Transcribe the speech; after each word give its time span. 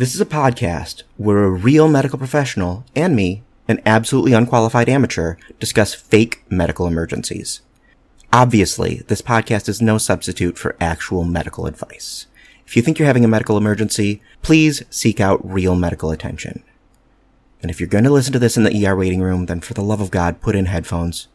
This 0.00 0.14
is 0.14 0.20
a 0.22 0.24
podcast 0.24 1.02
where 1.18 1.44
a 1.44 1.50
real 1.50 1.86
medical 1.86 2.18
professional 2.18 2.86
and 2.96 3.14
me, 3.14 3.42
an 3.68 3.82
absolutely 3.84 4.32
unqualified 4.32 4.88
amateur, 4.88 5.36
discuss 5.58 5.92
fake 5.92 6.42
medical 6.48 6.86
emergencies. 6.86 7.60
Obviously, 8.32 9.02
this 9.08 9.20
podcast 9.20 9.68
is 9.68 9.82
no 9.82 9.98
substitute 9.98 10.56
for 10.56 10.74
actual 10.80 11.24
medical 11.24 11.66
advice. 11.66 12.28
If 12.66 12.76
you 12.76 12.80
think 12.80 12.98
you're 12.98 13.04
having 13.04 13.26
a 13.26 13.28
medical 13.28 13.58
emergency, 13.58 14.22
please 14.40 14.82
seek 14.88 15.20
out 15.20 15.46
real 15.46 15.74
medical 15.74 16.10
attention. 16.10 16.62
And 17.60 17.70
if 17.70 17.78
you're 17.78 17.86
going 17.86 18.04
to 18.04 18.10
listen 18.10 18.32
to 18.32 18.38
this 18.38 18.56
in 18.56 18.64
the 18.64 18.86
ER 18.86 18.96
waiting 18.96 19.20
room, 19.20 19.44
then 19.44 19.60
for 19.60 19.74
the 19.74 19.82
love 19.82 20.00
of 20.00 20.10
God, 20.10 20.40
put 20.40 20.56
in 20.56 20.64
headphones. 20.64 21.28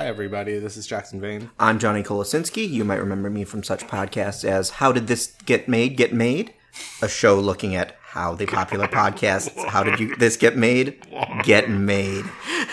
Hi, 0.00 0.06
everybody. 0.06 0.58
This 0.58 0.78
is 0.78 0.86
Jackson 0.86 1.20
Vane. 1.20 1.50
I'm 1.60 1.78
Johnny 1.78 2.02
Kolosinski. 2.02 2.66
You 2.66 2.86
might 2.86 3.00
remember 3.00 3.28
me 3.28 3.44
from 3.44 3.62
such 3.62 3.86
podcasts 3.86 4.46
as 4.46 4.70
How 4.70 4.92
Did 4.92 5.08
This 5.08 5.36
Get 5.44 5.68
Made? 5.68 5.98
Get 5.98 6.14
Made? 6.14 6.54
A 7.02 7.08
show 7.08 7.38
looking 7.38 7.74
at 7.74 7.98
how 8.00 8.34
the 8.34 8.46
popular 8.46 8.88
podcasts 8.88 9.62
How 9.66 9.82
Did 9.82 10.00
You 10.00 10.16
This 10.16 10.38
Get 10.38 10.56
Made? 10.56 11.04
Get 11.42 11.68
Made. 11.68 12.24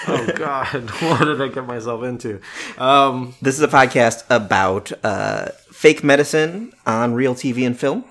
Oh, 0.08 0.26
God. 0.38 0.68
what 1.02 1.26
did 1.26 1.42
I 1.42 1.50
get 1.50 1.68
myself 1.68 2.02
into? 2.04 2.40
Um, 2.78 3.36
This 3.42 3.56
is 3.56 3.62
a 3.62 3.68
podcast 3.68 4.24
about 4.30 4.94
uh, 5.04 5.50
fake 5.70 6.06
medicine 6.06 6.72
on 6.86 7.14
real 7.14 7.36
TV 7.36 7.68
and 7.68 7.78
film. 7.78 8.06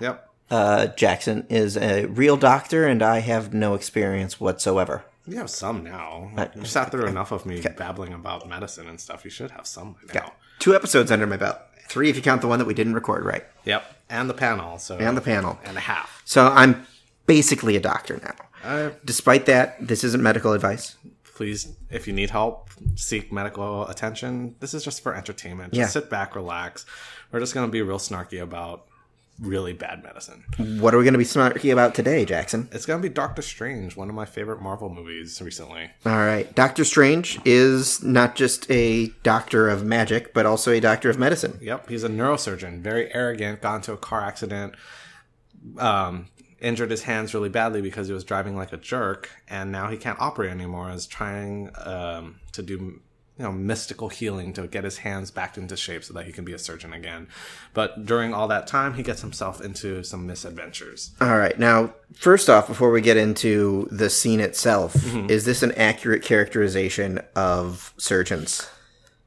yep. 0.00 0.30
Uh, 0.50 0.86
Jackson 0.86 1.46
is 1.50 1.76
a 1.76 2.06
real 2.06 2.38
doctor, 2.38 2.86
and 2.86 3.02
I 3.02 3.18
have 3.18 3.52
no 3.52 3.74
experience 3.74 4.40
whatsoever. 4.40 5.04
You 5.26 5.38
have 5.38 5.48
some 5.50 5.82
now. 5.84 6.30
You've 6.54 6.66
sat 6.68 6.90
through 6.90 7.06
enough 7.06 7.32
of 7.32 7.46
me 7.46 7.60
babbling 7.76 8.12
about 8.12 8.48
medicine 8.48 8.88
and 8.88 9.00
stuff. 9.00 9.24
You 9.24 9.30
should 9.30 9.50
have 9.52 9.66
some 9.66 9.96
now. 10.12 10.32
Two 10.58 10.74
episodes 10.74 11.10
under 11.10 11.26
my 11.26 11.36
belt. 11.36 11.58
Three 11.88 12.10
if 12.10 12.16
you 12.16 12.22
count 12.22 12.40
the 12.40 12.48
one 12.48 12.58
that 12.58 12.66
we 12.66 12.74
didn't 12.74 12.94
record 12.94 13.24
right. 13.24 13.44
Yep. 13.64 13.84
And 14.10 14.28
the 14.28 14.34
panel. 14.34 14.78
So 14.78 14.96
And 14.98 15.16
the 15.16 15.20
panel. 15.22 15.58
and 15.64 15.76
a 15.76 15.80
half. 15.80 16.22
So 16.24 16.48
I'm 16.48 16.86
basically 17.26 17.76
a 17.76 17.80
doctor 17.80 18.20
now. 18.22 18.34
Uh, 18.68 18.90
Despite 19.04 19.46
that, 19.46 19.76
this 19.86 20.04
isn't 20.04 20.22
medical 20.22 20.52
advice. 20.52 20.96
please, 21.34 21.72
if 21.90 22.06
you 22.06 22.12
need 22.12 22.30
help, 22.30 22.70
seek 22.94 23.32
medical 23.32 23.86
attention. 23.88 24.54
This 24.60 24.72
is 24.72 24.84
just 24.84 25.02
for 25.02 25.14
entertainment. 25.16 25.72
Just 25.72 25.78
Yeah. 25.80 26.00
sit 26.00 26.08
back, 26.08 26.36
relax. 26.36 26.86
We're 27.32 27.40
just 27.40 27.54
going 27.54 27.66
to 27.66 27.72
be 27.72 27.82
real 27.82 27.98
snarky 27.98 28.40
about 28.40 28.86
really 29.40 29.72
bad 29.72 30.02
medicine. 30.02 30.44
What 30.80 30.94
are 30.94 30.98
we 30.98 31.04
going 31.04 31.14
to 31.14 31.18
be 31.18 31.24
snarky 31.24 31.72
about 31.72 31.94
today, 31.94 32.24
Jackson? 32.24 32.68
It's 32.72 32.86
going 32.86 33.02
to 33.02 33.08
be 33.08 33.12
Doctor 33.12 33.42
Strange, 33.42 33.96
one 33.96 34.08
of 34.08 34.14
my 34.14 34.24
favorite 34.24 34.62
Marvel 34.62 34.88
movies 34.88 35.40
recently. 35.42 35.90
All 36.06 36.12
right. 36.12 36.54
Doctor 36.54 36.84
Strange 36.84 37.40
is 37.44 38.02
not 38.02 38.36
just 38.36 38.70
a 38.70 39.08
doctor 39.22 39.68
of 39.68 39.84
magic, 39.84 40.32
but 40.34 40.46
also 40.46 40.70
a 40.70 40.80
doctor 40.80 41.10
of 41.10 41.18
medicine. 41.18 41.58
Yep, 41.60 41.88
he's 41.88 42.04
a 42.04 42.08
neurosurgeon, 42.08 42.80
very 42.80 43.12
arrogant, 43.14 43.60
got 43.62 43.76
into 43.76 43.92
a 43.92 43.96
car 43.96 44.22
accident, 44.22 44.74
um, 45.78 46.28
injured 46.60 46.90
his 46.90 47.02
hands 47.02 47.34
really 47.34 47.48
badly 47.48 47.82
because 47.82 48.06
he 48.06 48.14
was 48.14 48.24
driving 48.24 48.56
like 48.56 48.72
a 48.72 48.76
jerk, 48.76 49.30
and 49.48 49.72
now 49.72 49.88
he 49.88 49.96
can't 49.96 50.20
operate 50.20 50.50
anymore. 50.50 50.90
Is 50.90 51.06
trying 51.06 51.70
um, 51.84 52.40
to 52.52 52.62
do 52.62 53.00
you 53.38 53.44
know 53.44 53.52
mystical 53.52 54.08
healing 54.08 54.52
to 54.52 54.66
get 54.66 54.84
his 54.84 54.98
hands 54.98 55.30
back 55.30 55.56
into 55.56 55.76
shape 55.76 56.04
so 56.04 56.14
that 56.14 56.26
he 56.26 56.32
can 56.32 56.44
be 56.44 56.52
a 56.52 56.58
surgeon 56.58 56.92
again. 56.92 57.26
But 57.72 58.06
during 58.06 58.32
all 58.32 58.46
that 58.48 58.66
time, 58.66 58.94
he 58.94 59.02
gets 59.02 59.22
himself 59.22 59.60
into 59.60 60.04
some 60.04 60.26
misadventures. 60.26 61.12
All 61.20 61.36
right. 61.36 61.58
Now, 61.58 61.94
first 62.14 62.48
off, 62.48 62.68
before 62.68 62.90
we 62.90 63.00
get 63.00 63.16
into 63.16 63.88
the 63.90 64.08
scene 64.08 64.40
itself, 64.40 64.94
is 65.28 65.44
this 65.44 65.62
an 65.62 65.72
accurate 65.72 66.22
characterization 66.22 67.20
of 67.34 67.92
surgeons? 67.98 68.68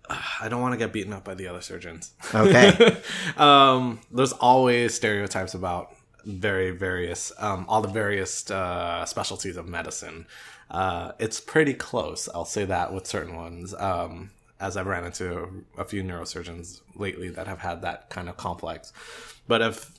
I 0.42 0.48
don't 0.50 0.62
want 0.62 0.74
to 0.74 0.78
get 0.78 0.94
beaten 0.94 1.14
up 1.14 1.24
by 1.24 1.34
the 1.34 1.48
other 1.48 1.62
surgeons. 1.62 2.12
Okay. 2.34 2.98
um, 3.38 4.00
there's 4.12 4.34
always 4.34 4.94
stereotypes 4.94 5.54
about 5.54 5.94
very 6.26 6.72
various 6.72 7.32
um, 7.40 7.66
all 7.70 7.82
the 7.82 7.88
various 7.88 8.50
uh, 8.52 9.06
specialties 9.06 9.58
of 9.58 9.68
medicine. 9.68 10.26
Uh, 10.70 11.14
it's 11.20 11.40
pretty 11.40 11.74
close, 11.74 12.28
I'll 12.34 12.46
say 12.46 12.66
that 12.66 12.94
with 12.94 13.08
certain 13.08 13.36
ones. 13.36 13.74
Um, 13.74 14.32
as 14.60 14.76
I've 14.76 14.88
ran 14.88 15.06
into 15.06 15.66
a 15.78 15.86
few 15.86 16.04
neurosurgeons 16.04 16.82
lately 16.96 17.30
that 17.30 17.48
have 17.48 17.60
had 17.60 17.82
that 17.84 18.10
kind 18.10 18.28
of 18.28 18.38
complex. 18.38 18.92
But 19.48 19.62
if 19.62 19.92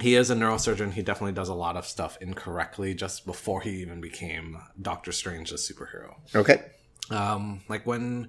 he 0.00 0.14
is 0.14 0.30
a 0.30 0.34
neurosurgeon, 0.34 0.92
he 0.92 1.02
definitely 1.02 1.32
does 1.32 1.48
a 1.48 1.54
lot 1.54 1.76
of 1.76 1.86
stuff 1.86 2.18
incorrectly 2.20 2.94
just 2.94 3.26
before 3.26 3.62
he 3.62 3.70
even 3.80 4.00
became 4.00 4.58
Doctor 4.80 5.12
Strange, 5.12 5.50
the 5.50 5.56
superhero. 5.56 6.14
okay. 6.34 6.62
Um, 7.10 7.62
like 7.68 7.86
when 7.86 8.28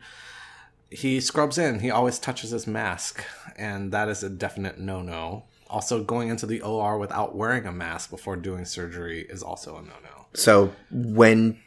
he 0.89 1.19
scrubs 1.19 1.57
in, 1.57 1.79
he 1.79 1.91
always 1.91 2.17
touches 2.17 2.51
his 2.51 2.65
mask, 2.65 3.23
and 3.57 3.91
that 3.91 4.07
is 4.07 4.23
a 4.23 4.29
definite 4.29 4.79
no 4.79 5.01
no. 5.01 5.43
Also, 5.69 6.01
going 6.03 6.29
into 6.29 6.45
the 6.47 6.61
OR 6.61 6.97
without 6.97 7.35
wearing 7.35 7.65
a 7.65 7.71
mask 7.71 8.09
before 8.09 8.35
doing 8.37 8.65
surgery 8.65 9.27
is 9.29 9.43
also 9.43 9.75
a 9.77 9.81
no 9.81 9.93
no. 10.03 10.18
So 10.33 10.73
when 10.91 11.59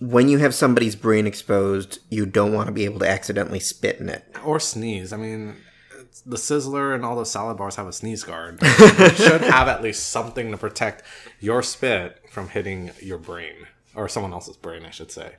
when 0.00 0.28
you 0.28 0.38
have 0.38 0.54
somebody's 0.54 0.96
brain 0.96 1.26
exposed, 1.26 1.98
you 2.08 2.24
don't 2.24 2.52
want 2.52 2.66
to 2.66 2.72
be 2.72 2.84
able 2.86 3.00
to 3.00 3.08
accidentally 3.08 3.60
spit 3.60 4.00
in 4.00 4.08
it. 4.08 4.24
Or 4.42 4.58
sneeze. 4.58 5.12
I 5.12 5.18
mean, 5.18 5.56
the 6.24 6.36
Sizzler 6.36 6.94
and 6.94 7.04
all 7.04 7.14
those 7.14 7.30
salad 7.30 7.58
bars 7.58 7.76
have 7.76 7.86
a 7.86 7.92
sneeze 7.92 8.24
guard. 8.24 8.58
you 8.62 9.08
should 9.10 9.42
have 9.42 9.68
at 9.68 9.82
least 9.82 10.08
something 10.08 10.50
to 10.50 10.56
protect 10.56 11.02
your 11.38 11.62
spit 11.62 12.18
from 12.30 12.48
hitting 12.48 12.92
your 13.00 13.18
brain 13.18 13.66
or 13.94 14.08
someone 14.08 14.32
else's 14.32 14.56
brain, 14.56 14.84
I 14.86 14.90
should 14.90 15.12
say. 15.12 15.34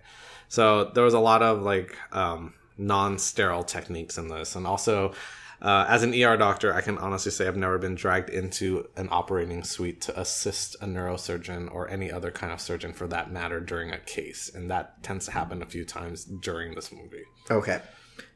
So 0.47 0.85
there 0.94 1.03
was 1.03 1.13
a 1.16 1.19
lot 1.19 1.41
of 1.41 1.62
like 1.63 1.97
um, 2.12 2.53
non-sterile 2.78 3.63
techniques 3.63 4.18
in 4.18 4.28
this, 4.28 4.56
and 4.56 4.68
also. 4.68 5.13
Uh, 5.61 5.85
as 5.88 6.01
an 6.01 6.13
ER 6.13 6.38
doctor, 6.38 6.73
I 6.73 6.81
can 6.81 6.97
honestly 6.97 7.31
say 7.31 7.47
I've 7.47 7.55
never 7.55 7.77
been 7.77 7.94
dragged 7.94 8.29
into 8.29 8.88
an 8.97 9.07
operating 9.11 9.63
suite 9.63 10.01
to 10.01 10.19
assist 10.19 10.75
a 10.81 10.85
neurosurgeon 10.85 11.72
or 11.72 11.88
any 11.88 12.11
other 12.11 12.31
kind 12.31 12.51
of 12.51 12.59
surgeon 12.59 12.94
for 12.94 13.07
that 13.07 13.31
matter 13.31 13.59
during 13.59 13.91
a 13.91 13.99
case. 13.99 14.49
And 14.53 14.72
that 14.72 15.03
tends 15.03 15.25
to 15.25 15.31
happen 15.31 15.61
a 15.61 15.67
few 15.67 15.85
times 15.85 16.25
during 16.25 16.73
this 16.73 16.91
movie. 16.91 17.25
Okay. 17.51 17.79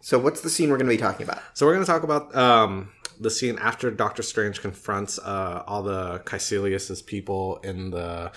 So 0.02 0.20
what's 0.20 0.42
the 0.42 0.52
scene 0.52 0.70
we're 0.70 0.78
going 0.78 0.90
to 0.90 0.96
be 0.96 1.02
talking 1.02 1.24
about? 1.24 1.42
So 1.56 1.66
we're 1.66 1.74
going 1.74 1.86
to 1.86 1.92
talk 1.92 2.04
about 2.04 2.36
um, 2.36 2.92
the 3.20 3.32
scene 3.32 3.58
after 3.60 3.90
Doctor 3.90 4.22
Strange 4.22 4.62
confronts 4.62 5.18
uh, 5.18 5.64
all 5.66 5.82
the 5.82 6.20
Kaecilius's 6.26 7.02
people 7.02 7.58
in 7.64 7.90
the 7.90 8.32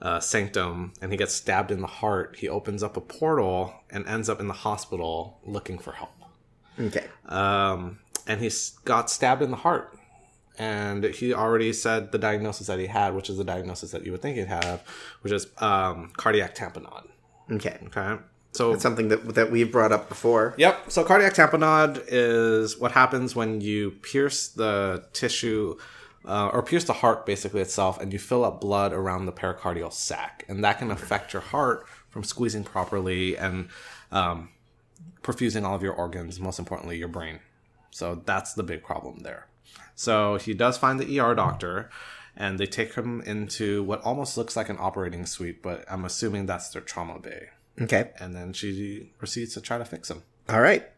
uh, 0.00 0.20
sanctum, 0.20 0.92
and 1.02 1.10
he 1.10 1.18
gets 1.18 1.34
stabbed 1.34 1.72
in 1.72 1.80
the 1.80 1.88
heart. 1.88 2.36
He 2.38 2.48
opens 2.48 2.84
up 2.84 2.96
a 2.96 3.00
portal 3.00 3.74
and 3.90 4.06
ends 4.06 4.28
up 4.28 4.38
in 4.38 4.46
the 4.46 4.54
hospital 4.54 5.40
looking 5.44 5.78
for 5.78 5.92
help. 5.92 6.10
Okay. 6.80 7.06
Um, 7.26 7.98
and 8.28 8.40
he 8.40 8.50
got 8.84 9.10
stabbed 9.10 9.42
in 9.42 9.50
the 9.50 9.56
heart. 9.56 9.98
And 10.58 11.04
he 11.04 11.32
already 11.32 11.72
said 11.72 12.10
the 12.10 12.18
diagnosis 12.18 12.66
that 12.66 12.78
he 12.78 12.86
had, 12.86 13.14
which 13.14 13.30
is 13.30 13.38
the 13.38 13.44
diagnosis 13.44 13.92
that 13.92 14.04
you 14.04 14.12
would 14.12 14.20
think 14.20 14.36
he'd 14.36 14.48
have, 14.48 14.82
which 15.22 15.32
is 15.32 15.46
um, 15.58 16.12
cardiac 16.16 16.54
tamponade. 16.54 17.06
Okay. 17.50 17.78
Okay. 17.86 18.16
So 18.52 18.72
it's 18.72 18.82
something 18.82 19.08
that 19.08 19.34
that 19.34 19.50
we've 19.50 19.70
brought 19.70 19.92
up 19.92 20.08
before. 20.08 20.54
Yep. 20.58 20.90
So 20.90 21.04
cardiac 21.04 21.34
tamponade 21.34 22.02
is 22.08 22.78
what 22.78 22.92
happens 22.92 23.36
when 23.36 23.60
you 23.60 23.92
pierce 23.92 24.48
the 24.48 25.04
tissue 25.12 25.76
uh, 26.24 26.48
or 26.52 26.62
pierce 26.62 26.84
the 26.84 26.94
heart 26.94 27.24
basically 27.24 27.60
itself 27.60 28.00
and 28.00 28.12
you 28.12 28.18
fill 28.18 28.44
up 28.44 28.60
blood 28.60 28.92
around 28.92 29.26
the 29.26 29.32
pericardial 29.32 29.92
sac. 29.92 30.44
And 30.48 30.64
that 30.64 30.78
can 30.78 30.90
affect 30.90 31.32
your 31.32 31.42
heart 31.42 31.86
from 32.08 32.24
squeezing 32.24 32.64
properly 32.64 33.36
and 33.36 33.68
um, 34.10 34.48
perfusing 35.22 35.64
all 35.64 35.76
of 35.76 35.82
your 35.82 35.94
organs, 35.94 36.40
most 36.40 36.58
importantly, 36.58 36.98
your 36.98 37.08
brain. 37.08 37.38
So 37.90 38.22
that's 38.24 38.54
the 38.54 38.62
big 38.62 38.82
problem 38.82 39.20
there. 39.20 39.46
So 39.94 40.36
he 40.36 40.54
does 40.54 40.78
find 40.78 41.00
the 41.00 41.18
ER 41.18 41.34
doctor 41.34 41.90
and 42.36 42.58
they 42.58 42.66
take 42.66 42.94
him 42.94 43.20
into 43.22 43.82
what 43.82 44.00
almost 44.02 44.38
looks 44.38 44.56
like 44.56 44.68
an 44.68 44.76
operating 44.78 45.26
suite, 45.26 45.62
but 45.62 45.84
I'm 45.90 46.04
assuming 46.04 46.46
that's 46.46 46.70
their 46.70 46.82
trauma 46.82 47.18
bay. 47.18 47.48
Okay. 47.80 48.10
And 48.18 48.34
then 48.34 48.52
she 48.52 49.12
proceeds 49.18 49.54
to 49.54 49.60
try 49.60 49.78
to 49.78 49.84
fix 49.84 50.10
him. 50.10 50.22
All 50.48 50.60
right. 50.60 50.88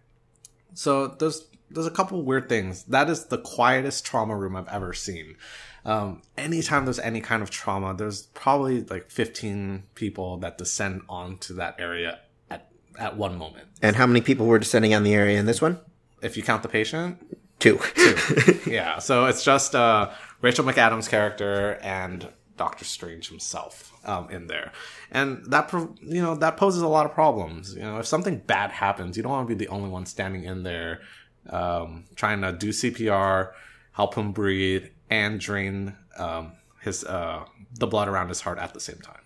So 0.74 1.08
there's 1.08 1.46
there's 1.70 1.86
a 1.86 1.90
couple 1.90 2.22
weird 2.22 2.48
things. 2.48 2.84
That 2.84 3.08
is 3.08 3.26
the 3.26 3.38
quietest 3.38 4.04
trauma 4.04 4.36
room 4.36 4.56
I've 4.56 4.68
ever 4.68 4.92
seen. 4.92 5.36
Um, 5.84 6.22
anytime 6.36 6.84
there's 6.84 6.98
any 6.98 7.20
kind 7.20 7.42
of 7.42 7.50
trauma, 7.50 7.94
there's 7.94 8.22
probably 8.34 8.82
like 8.82 9.10
15 9.10 9.84
people 9.94 10.36
that 10.38 10.58
descend 10.58 11.02
onto 11.08 11.54
that 11.54 11.76
area 11.78 12.20
at 12.50 12.68
at 12.98 13.16
one 13.16 13.38
moment. 13.38 13.68
And 13.80 13.96
how 13.96 14.06
many 14.06 14.20
people 14.20 14.46
were 14.46 14.58
descending 14.58 14.94
on 14.94 15.04
the 15.04 15.14
area 15.14 15.38
in 15.38 15.46
this 15.46 15.62
one? 15.62 15.80
If 16.22 16.36
you 16.36 16.42
count 16.42 16.62
the 16.62 16.68
patient, 16.68 17.18
Two. 17.60 17.78
Two. 17.94 18.60
yeah. 18.66 18.98
So 18.98 19.26
it's 19.26 19.44
just 19.44 19.74
uh, 19.74 20.10
Rachel 20.40 20.64
McAdams' 20.64 21.08
character 21.08 21.78
and 21.82 22.28
Doctor 22.56 22.86
Strange 22.86 23.28
himself 23.28 23.92
um, 24.06 24.30
in 24.30 24.46
there, 24.46 24.72
and 25.10 25.44
that 25.46 25.70
you 26.00 26.22
know 26.22 26.34
that 26.36 26.56
poses 26.56 26.82
a 26.82 26.88
lot 26.88 27.06
of 27.06 27.12
problems. 27.12 27.74
You 27.74 27.82
know, 27.82 27.98
if 27.98 28.06
something 28.06 28.38
bad 28.38 28.70
happens, 28.70 29.16
you 29.16 29.22
don't 29.22 29.32
want 29.32 29.48
to 29.48 29.54
be 29.54 29.62
the 29.62 29.70
only 29.70 29.90
one 29.90 30.06
standing 30.06 30.44
in 30.44 30.62
there 30.62 31.00
um, 31.48 32.04
trying 32.16 32.40
to 32.42 32.52
do 32.52 32.70
CPR, 32.70 33.52
help 33.92 34.14
him 34.14 34.32
breathe, 34.32 34.86
and 35.08 35.38
drain 35.38 35.96
um, 36.16 36.52
his 36.80 37.04
uh, 37.04 37.44
the 37.78 37.86
blood 37.86 38.08
around 38.08 38.28
his 38.28 38.40
heart 38.40 38.58
at 38.58 38.74
the 38.74 38.80
same 38.80 38.98
time. 38.98 39.22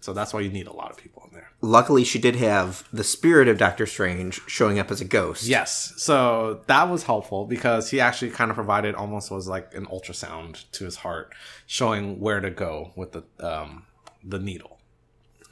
So 0.00 0.12
that's 0.12 0.32
why 0.32 0.40
you 0.40 0.48
need 0.50 0.66
a 0.68 0.72
lot 0.72 0.90
of 0.90 0.96
people 0.96 1.24
in 1.28 1.34
there. 1.34 1.50
Luckily, 1.60 2.04
she 2.04 2.18
did 2.20 2.36
have 2.36 2.86
the 2.92 3.02
spirit 3.02 3.48
of 3.48 3.58
Doctor 3.58 3.84
Strange 3.84 4.40
showing 4.46 4.78
up 4.78 4.90
as 4.92 5.00
a 5.00 5.04
ghost. 5.04 5.44
Yes. 5.44 5.92
So 5.96 6.60
that 6.68 6.88
was 6.88 7.02
helpful 7.02 7.46
because 7.46 7.90
he 7.90 8.00
actually 8.00 8.30
kind 8.30 8.50
of 8.50 8.54
provided 8.54 8.94
almost 8.94 9.30
was 9.30 9.48
like 9.48 9.74
an 9.74 9.86
ultrasound 9.86 10.70
to 10.72 10.84
his 10.84 10.96
heart, 10.96 11.34
showing 11.66 12.20
where 12.20 12.40
to 12.40 12.50
go 12.50 12.92
with 12.96 13.12
the 13.12 13.24
um, 13.40 13.86
the 14.24 14.38
needle. 14.38 14.78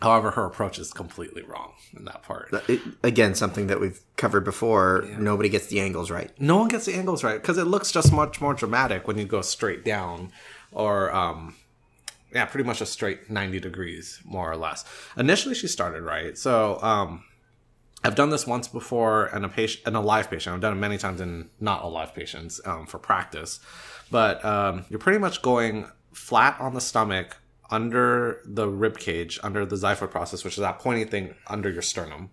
However, 0.02 0.30
her 0.32 0.44
approach 0.44 0.78
is 0.78 0.92
completely 0.92 1.42
wrong 1.42 1.72
in 1.96 2.04
that 2.04 2.22
part. 2.22 2.52
It- 2.68 2.82
again, 3.02 3.34
something 3.34 3.66
that 3.68 3.80
we've 3.80 3.98
covered 4.16 4.44
before. 4.44 5.06
Nobody 5.18 5.48
gets 5.48 5.66
the 5.68 5.80
angles 5.80 6.10
right. 6.10 6.30
No 6.38 6.58
one 6.58 6.68
gets 6.68 6.84
the 6.84 6.94
angles 6.94 7.24
right 7.24 7.40
because 7.40 7.56
it 7.58 7.64
looks 7.64 7.90
just 7.90 8.12
much 8.12 8.40
more 8.40 8.52
dramatic 8.54 9.08
when 9.08 9.16
you 9.18 9.24
go 9.24 9.40
straight 9.40 9.84
down, 9.84 10.32
or 10.70 11.12
um, 11.14 11.54
yeah, 12.36 12.44
pretty 12.44 12.66
much 12.66 12.80
a 12.82 12.86
straight 12.86 13.30
ninety 13.30 13.58
degrees 13.58 14.20
more 14.24 14.50
or 14.52 14.56
less. 14.56 14.84
Initially, 15.16 15.54
she 15.54 15.68
started 15.68 16.02
right, 16.02 16.36
so 16.36 16.78
um, 16.82 17.24
I've 18.04 18.14
done 18.14 18.28
this 18.28 18.46
once 18.46 18.68
before 18.68 19.28
in 19.34 19.42
a 19.42 19.48
patient, 19.48 19.86
in 19.88 19.94
a 19.94 20.02
live 20.02 20.28
patient. 20.28 20.54
I've 20.54 20.60
done 20.60 20.74
it 20.74 20.80
many 20.80 20.98
times 20.98 21.20
in 21.20 21.48
not 21.60 21.82
alive 21.82 22.14
patients 22.14 22.60
um, 22.66 22.86
for 22.86 22.98
practice, 22.98 23.58
but 24.10 24.44
um, 24.44 24.84
you're 24.90 24.98
pretty 24.98 25.18
much 25.18 25.40
going 25.40 25.86
flat 26.12 26.60
on 26.60 26.74
the 26.74 26.80
stomach 26.80 27.38
under 27.70 28.42
the 28.44 28.68
rib 28.68 28.98
cage, 28.98 29.40
under 29.42 29.64
the 29.64 29.76
xiphoid 29.76 30.10
process, 30.10 30.44
which 30.44 30.54
is 30.54 30.60
that 30.60 30.78
pointy 30.78 31.04
thing 31.04 31.34
under 31.46 31.70
your 31.70 31.82
sternum, 31.82 32.30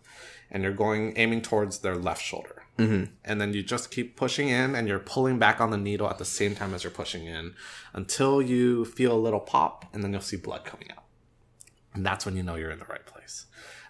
and 0.51 0.63
you're 0.63 0.73
going 0.73 1.13
aiming 1.15 1.41
towards 1.41 1.79
their 1.79 1.95
left 1.95 2.21
shoulder. 2.21 2.62
Mm-hmm. 2.77 3.13
And 3.23 3.39
then 3.39 3.53
you 3.53 3.61
just 3.61 3.91
keep 3.91 4.15
pushing 4.15 4.49
in, 4.49 4.75
and 4.75 4.87
you're 4.87 4.99
pulling 4.99 5.37
back 5.37 5.61
on 5.61 5.69
the 5.69 5.77
needle 5.77 6.09
at 6.09 6.17
the 6.17 6.25
same 6.25 6.55
time 6.55 6.73
as 6.73 6.83
you're 6.83 6.91
pushing 6.91 7.25
in 7.25 7.53
until 7.93 8.41
you 8.41 8.85
feel 8.85 9.13
a 9.13 9.17
little 9.17 9.39
pop, 9.39 9.85
and 9.93 10.03
then 10.03 10.11
you'll 10.11 10.21
see 10.21 10.37
blood 10.37 10.65
coming 10.65 10.89
out. 10.91 11.03
And 11.93 12.05
that's 12.05 12.25
when 12.25 12.35
you 12.35 12.43
know 12.43 12.55
you're 12.55 12.71
in 12.71 12.79
the 12.79 12.85
right 12.85 13.05
place. 13.05 13.45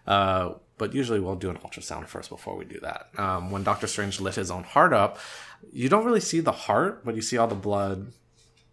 Uh, 0.06 0.56
but 0.78 0.94
usually 0.94 1.22
we'll 1.22 1.36
do 1.36 1.50
an 1.50 1.58
ultrasound 1.58 2.08
first 2.08 2.30
before 2.30 2.58
we 2.58 2.66
do 2.66 2.80
that. 2.82 3.08
Um, 3.18 3.52
when 3.52 3.64
Doctor 3.64 3.88
Strange 3.88 4.20
lit 4.20 4.36
his 4.36 4.52
own 4.52 4.64
heart 4.64 4.92
up, 4.92 5.18
you 5.72 5.88
don't 5.88 6.04
really 6.04 6.20
see 6.20 6.42
the 6.42 6.52
heart, 6.52 7.06
but 7.06 7.16
you 7.16 7.22
see 7.22 7.38
all 7.38 7.48
the 7.48 7.56
blood 7.56 8.12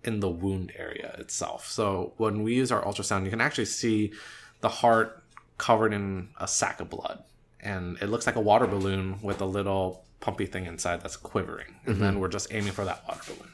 in 0.03 0.21
the 0.21 0.29
wound 0.29 0.73
area 0.77 1.15
itself. 1.19 1.69
So 1.69 2.15
when 2.17 2.43
we 2.43 2.55
use 2.55 2.73
our 2.73 2.83
ultrasound, 2.83 3.25
you 3.25 3.31
can 3.31 3.41
actually 3.41 3.67
see 3.67 4.13
the 4.61 4.69
heart 4.69 5.23
covered 5.59 5.93
in 5.93 6.31
a 6.41 6.49
sack 6.49 6.81
of 6.81 6.91
blood. 6.91 7.23
And 7.63 7.99
it 8.01 8.07
looks 8.07 8.27
like 8.27 8.37
a 8.37 8.41
water 8.41 8.67
balloon 8.67 9.21
with 9.23 9.41
a 9.41 9.45
little 9.45 10.05
pumpy 10.21 10.51
thing 10.51 10.67
inside 10.67 11.01
that's 11.03 11.17
quivering. 11.17 11.75
And 11.87 12.01
then 12.01 12.21
we're 12.21 12.29
just 12.29 12.53
aiming 12.53 12.73
for 12.73 12.85
that 12.85 13.07
water 13.07 13.21
balloon. 13.27 13.53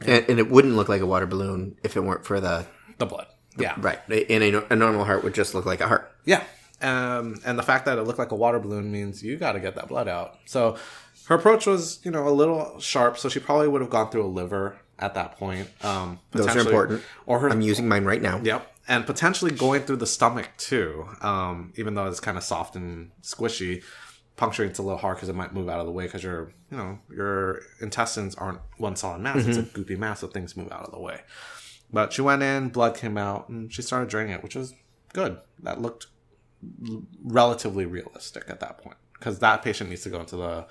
And, 0.00 0.30
and 0.30 0.38
it 0.38 0.50
wouldn't 0.50 0.74
look 0.74 0.88
like 0.88 1.00
a 1.00 1.06
water 1.06 1.26
balloon 1.26 1.76
if 1.82 1.96
it 1.96 2.00
weren't 2.00 2.24
for 2.24 2.40
the 2.40 2.66
The 2.98 3.06
blood. 3.06 3.26
Yeah. 3.56 3.74
right. 3.78 3.98
And 4.08 4.42
a, 4.42 4.72
a 4.72 4.76
normal 4.76 5.04
heart 5.04 5.24
would 5.24 5.34
just 5.34 5.54
look 5.54 5.66
like 5.66 5.80
a 5.80 5.88
heart. 5.88 6.12
Yeah. 6.24 6.44
Um, 6.80 7.40
and 7.44 7.58
the 7.58 7.62
fact 7.64 7.86
that 7.86 7.98
it 7.98 8.02
looked 8.04 8.18
like 8.20 8.30
a 8.30 8.36
water 8.36 8.60
balloon 8.60 8.92
means 8.92 9.22
you 9.22 9.36
got 9.36 9.52
to 9.52 9.60
get 9.60 9.74
that 9.74 9.88
blood 9.88 10.06
out. 10.06 10.38
So 10.46 10.76
her 11.26 11.34
approach 11.34 11.66
was, 11.66 11.98
you 12.04 12.10
know, 12.10 12.28
a 12.28 12.30
little 12.30 12.78
sharp. 12.78 13.18
So 13.18 13.28
she 13.28 13.40
probably 13.40 13.66
would 13.68 13.80
have 13.80 13.90
gone 13.90 14.10
through 14.10 14.24
a 14.24 14.28
liver 14.28 14.78
at 14.98 15.14
that 15.14 15.36
point. 15.38 15.68
Um, 15.82 16.20
Those 16.30 16.46
are 16.54 16.60
important. 16.60 17.02
Or 17.26 17.40
her 17.40 17.48
I'm 17.48 17.60
using 17.60 17.88
mine 17.88 18.04
right 18.04 18.22
now. 18.22 18.40
Yep. 18.42 18.74
And 18.88 19.06
potentially 19.06 19.50
going 19.50 19.82
through 19.82 19.96
the 19.96 20.06
stomach 20.06 20.48
too, 20.56 21.06
um, 21.20 21.72
even 21.76 21.94
though 21.94 22.06
it's 22.06 22.20
kind 22.20 22.38
of 22.38 22.42
soft 22.42 22.74
and 22.74 23.10
squishy. 23.22 23.84
Puncturing 24.36 24.70
it's 24.70 24.78
a 24.78 24.82
little 24.82 24.98
hard 24.98 25.16
because 25.16 25.28
it 25.28 25.34
might 25.34 25.52
move 25.52 25.68
out 25.68 25.80
of 25.80 25.86
the 25.86 25.92
way 25.92 26.04
because 26.04 26.22
your, 26.22 26.52
you 26.70 26.76
know, 26.76 26.98
your 27.10 27.60
intestines 27.80 28.36
aren't 28.36 28.60
one 28.76 28.94
solid 28.94 29.20
mass. 29.20 29.44
It's 29.44 29.58
a 29.58 29.62
goopy 29.64 29.98
mass, 29.98 30.20
so 30.20 30.28
things 30.28 30.56
move 30.56 30.70
out 30.70 30.84
of 30.84 30.92
the 30.92 31.00
way. 31.00 31.22
But 31.92 32.12
she 32.12 32.22
went 32.22 32.44
in, 32.44 32.68
blood 32.68 32.96
came 32.96 33.18
out, 33.18 33.48
and 33.48 33.72
she 33.72 33.82
started 33.82 34.08
draining 34.08 34.32
it, 34.32 34.44
which 34.44 34.54
was 34.54 34.74
good. 35.12 35.38
That 35.64 35.80
looked 35.80 36.06
relatively 37.24 37.84
realistic 37.84 38.44
at 38.48 38.60
that 38.60 38.78
point 38.78 38.96
because 39.14 39.40
that 39.40 39.62
patient 39.62 39.90
needs 39.90 40.02
to 40.02 40.10
go 40.10 40.20
into 40.20 40.36
the 40.36 40.66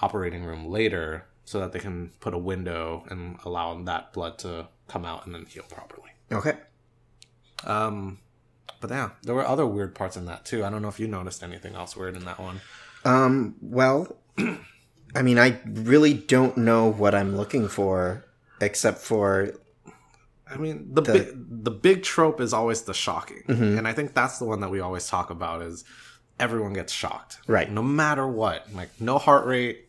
operating 0.00 0.44
room 0.44 0.66
later 0.66 1.26
so 1.44 1.60
that 1.60 1.72
they 1.72 1.78
can 1.78 2.12
put 2.20 2.34
a 2.34 2.38
window 2.38 3.04
and 3.10 3.38
allow 3.44 3.74
that 3.82 4.12
blood 4.12 4.38
to 4.38 4.68
come 4.88 5.04
out 5.04 5.26
and 5.26 5.34
then 5.34 5.44
heal 5.46 5.64
properly. 5.68 6.10
Okay. 6.30 6.56
Um, 7.64 8.18
but 8.80 8.90
yeah, 8.90 9.10
there 9.22 9.34
were 9.34 9.46
other 9.46 9.66
weird 9.66 9.94
parts 9.94 10.16
in 10.16 10.26
that 10.26 10.44
too. 10.44 10.64
I 10.64 10.70
don't 10.70 10.82
know 10.82 10.88
if 10.88 10.98
you 11.00 11.06
noticed 11.06 11.42
anything 11.42 11.74
else 11.74 11.96
weird 11.96 12.16
in 12.16 12.24
that 12.24 12.38
one. 12.38 12.60
Um, 13.04 13.56
well, 13.60 14.16
I 15.14 15.22
mean, 15.22 15.38
I 15.38 15.58
really 15.66 16.14
don't 16.14 16.56
know 16.56 16.90
what 16.90 17.14
I'm 17.14 17.36
looking 17.36 17.68
for 17.68 18.24
except 18.60 18.98
for 18.98 19.52
I 20.50 20.56
mean, 20.56 20.92
the 20.92 21.02
big 21.02 21.64
the 21.64 21.70
big 21.70 22.02
trope 22.02 22.40
is 22.40 22.52
always 22.52 22.82
the 22.82 22.92
shocking, 22.92 23.44
and 23.48 23.88
I 23.88 23.92
think 23.92 24.14
that's 24.14 24.38
the 24.38 24.44
one 24.44 24.60
that 24.60 24.70
we 24.70 24.80
always 24.80 25.08
talk 25.08 25.30
about 25.30 25.62
is 25.62 25.84
everyone 26.38 26.72
gets 26.72 26.92
shocked, 26.92 27.38
Right. 27.46 27.70
No 27.70 27.82
matter 27.82 28.26
what, 28.26 28.72
like 28.74 28.90
no 29.00 29.18
heart 29.18 29.46
rate, 29.46 29.88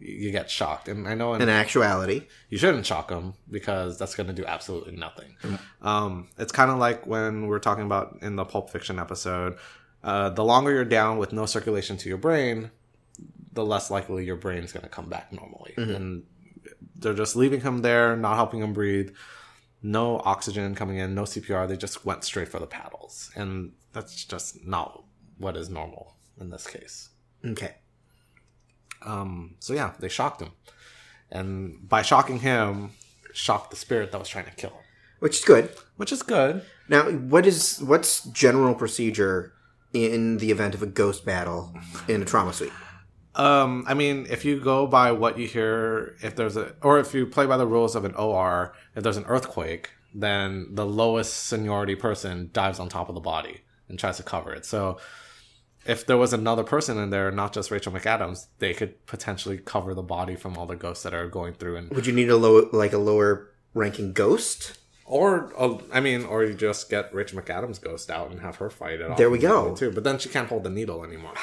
you 0.00 0.30
get 0.32 0.50
shocked, 0.50 0.88
and 0.88 1.06
I 1.08 1.14
know 1.14 1.34
in 1.34 1.42
in 1.42 1.48
actuality. 1.48 2.26
you 2.48 2.58
shouldn't 2.58 2.86
shock 2.86 3.08
them 3.08 3.34
because 3.50 3.98
that's 3.98 4.14
going 4.14 4.26
to 4.26 4.32
do 4.32 4.44
absolutely 4.44 4.96
nothing. 4.96 5.36
Um, 5.80 6.28
it's 6.38 6.52
kind 6.52 6.70
of 6.70 6.78
like 6.78 7.06
when 7.06 7.46
we're 7.46 7.58
talking 7.60 7.84
about 7.84 8.18
in 8.22 8.36
the 8.36 8.44
Pulp 8.44 8.70
Fiction 8.70 8.98
episode. 8.98 9.56
Uh, 10.02 10.30
the 10.30 10.44
longer 10.44 10.72
you're 10.72 10.84
down 10.84 11.18
with 11.18 11.32
no 11.32 11.46
circulation 11.46 11.96
to 11.98 12.08
your 12.08 12.18
brain, 12.18 12.72
the 13.52 13.64
less 13.64 13.90
likely 13.90 14.24
your 14.24 14.34
brain's 14.36 14.72
going 14.72 14.82
to 14.82 14.88
come 14.88 15.08
back 15.08 15.32
normally. 15.32 15.74
And 15.76 16.24
they're 16.96 17.14
just 17.14 17.36
leaving 17.36 17.60
him 17.60 17.82
there, 17.82 18.16
not 18.16 18.34
helping 18.34 18.60
him 18.60 18.72
breathe. 18.72 19.14
No 19.82 20.20
oxygen 20.24 20.74
coming 20.74 20.98
in, 20.98 21.14
no 21.14 21.22
CPR. 21.22 21.68
They 21.68 21.76
just 21.76 22.04
went 22.04 22.24
straight 22.24 22.48
for 22.48 22.58
the 22.58 22.66
paddles, 22.66 23.30
and 23.36 23.72
that's 23.92 24.24
just 24.24 24.64
not 24.66 25.04
what 25.38 25.56
is 25.56 25.68
normal 25.68 26.16
in 26.40 26.50
this 26.50 26.66
case. 26.66 27.10
Okay. 27.44 27.74
Um, 29.04 29.54
so 29.60 29.72
yeah, 29.74 29.92
they 29.98 30.08
shocked 30.08 30.40
him, 30.42 30.50
and 31.30 31.88
by 31.88 32.02
shocking 32.02 32.40
him, 32.40 32.90
shocked 33.32 33.70
the 33.70 33.76
spirit 33.76 34.12
that 34.12 34.18
was 34.18 34.28
trying 34.28 34.44
to 34.46 34.50
kill 34.52 34.70
him, 34.70 34.84
Which 35.20 35.38
is 35.38 35.44
good. 35.44 35.70
which 35.96 36.12
is 36.12 36.22
good. 36.22 36.62
Now, 36.88 37.04
what 37.10 37.46
is 37.46 37.80
what's 37.82 38.24
general 38.24 38.74
procedure 38.74 39.52
in 39.92 40.38
the 40.38 40.50
event 40.50 40.74
of 40.74 40.82
a 40.82 40.86
ghost 40.86 41.24
battle 41.24 41.72
in 42.08 42.22
a 42.22 42.24
trauma 42.24 42.52
suite? 42.52 42.72
Um, 43.34 43.84
I 43.88 43.94
mean, 43.94 44.26
if 44.28 44.44
you 44.44 44.60
go 44.60 44.86
by 44.86 45.12
what 45.12 45.38
you 45.38 45.46
hear, 45.48 46.16
if 46.22 46.36
there's 46.36 46.56
a, 46.56 46.74
or 46.82 46.98
if 46.98 47.14
you 47.14 47.26
play 47.26 47.46
by 47.46 47.56
the 47.56 47.66
rules 47.66 47.96
of 47.96 48.04
an 48.04 48.14
OR, 48.14 48.74
if 48.94 49.02
there's 49.02 49.16
an 49.16 49.24
earthquake, 49.26 49.90
then 50.14 50.66
the 50.74 50.84
lowest 50.84 51.46
seniority 51.46 51.94
person 51.94 52.50
dives 52.52 52.78
on 52.78 52.90
top 52.90 53.08
of 53.08 53.14
the 53.14 53.22
body 53.22 53.62
and 53.88 53.98
tries 53.98 54.18
to 54.18 54.22
cover 54.22 54.52
it. 54.52 54.66
So, 54.66 54.98
if 55.84 56.06
there 56.06 56.16
was 56.16 56.32
another 56.32 56.62
person 56.62 56.98
in 56.98 57.10
there, 57.10 57.30
not 57.30 57.52
just 57.52 57.70
Rachel 57.70 57.92
McAdams, 57.92 58.46
they 58.58 58.74
could 58.74 59.04
potentially 59.06 59.58
cover 59.58 59.94
the 59.94 60.02
body 60.02 60.36
from 60.36 60.56
all 60.56 60.66
the 60.66 60.76
ghosts 60.76 61.02
that 61.04 61.14
are 61.14 61.28
going 61.28 61.54
through 61.54 61.76
and 61.76 61.90
Would 61.90 62.06
you 62.06 62.12
need 62.12 62.30
a 62.30 62.36
low 62.36 62.68
like 62.72 62.92
a 62.92 62.98
lower 62.98 63.50
ranking 63.74 64.12
ghost? 64.12 64.78
Or, 65.04 65.52
uh, 65.58 65.78
I 65.92 66.00
mean, 66.00 66.24
or 66.24 66.44
you 66.44 66.54
just 66.54 66.88
get 66.88 67.12
Rachel 67.12 67.40
McAdams' 67.40 67.80
ghost 67.82 68.10
out 68.10 68.30
and 68.30 68.40
have 68.40 68.56
her 68.56 68.70
fight 68.70 69.00
it 69.00 69.10
off. 69.10 69.18
There 69.18 69.28
we 69.28 69.38
go. 69.38 69.74
Too, 69.74 69.90
but 69.90 70.04
then 70.04 70.18
she 70.18 70.28
can't 70.28 70.48
hold 70.48 70.64
the 70.64 70.70
needle 70.70 71.04
anymore. 71.04 71.34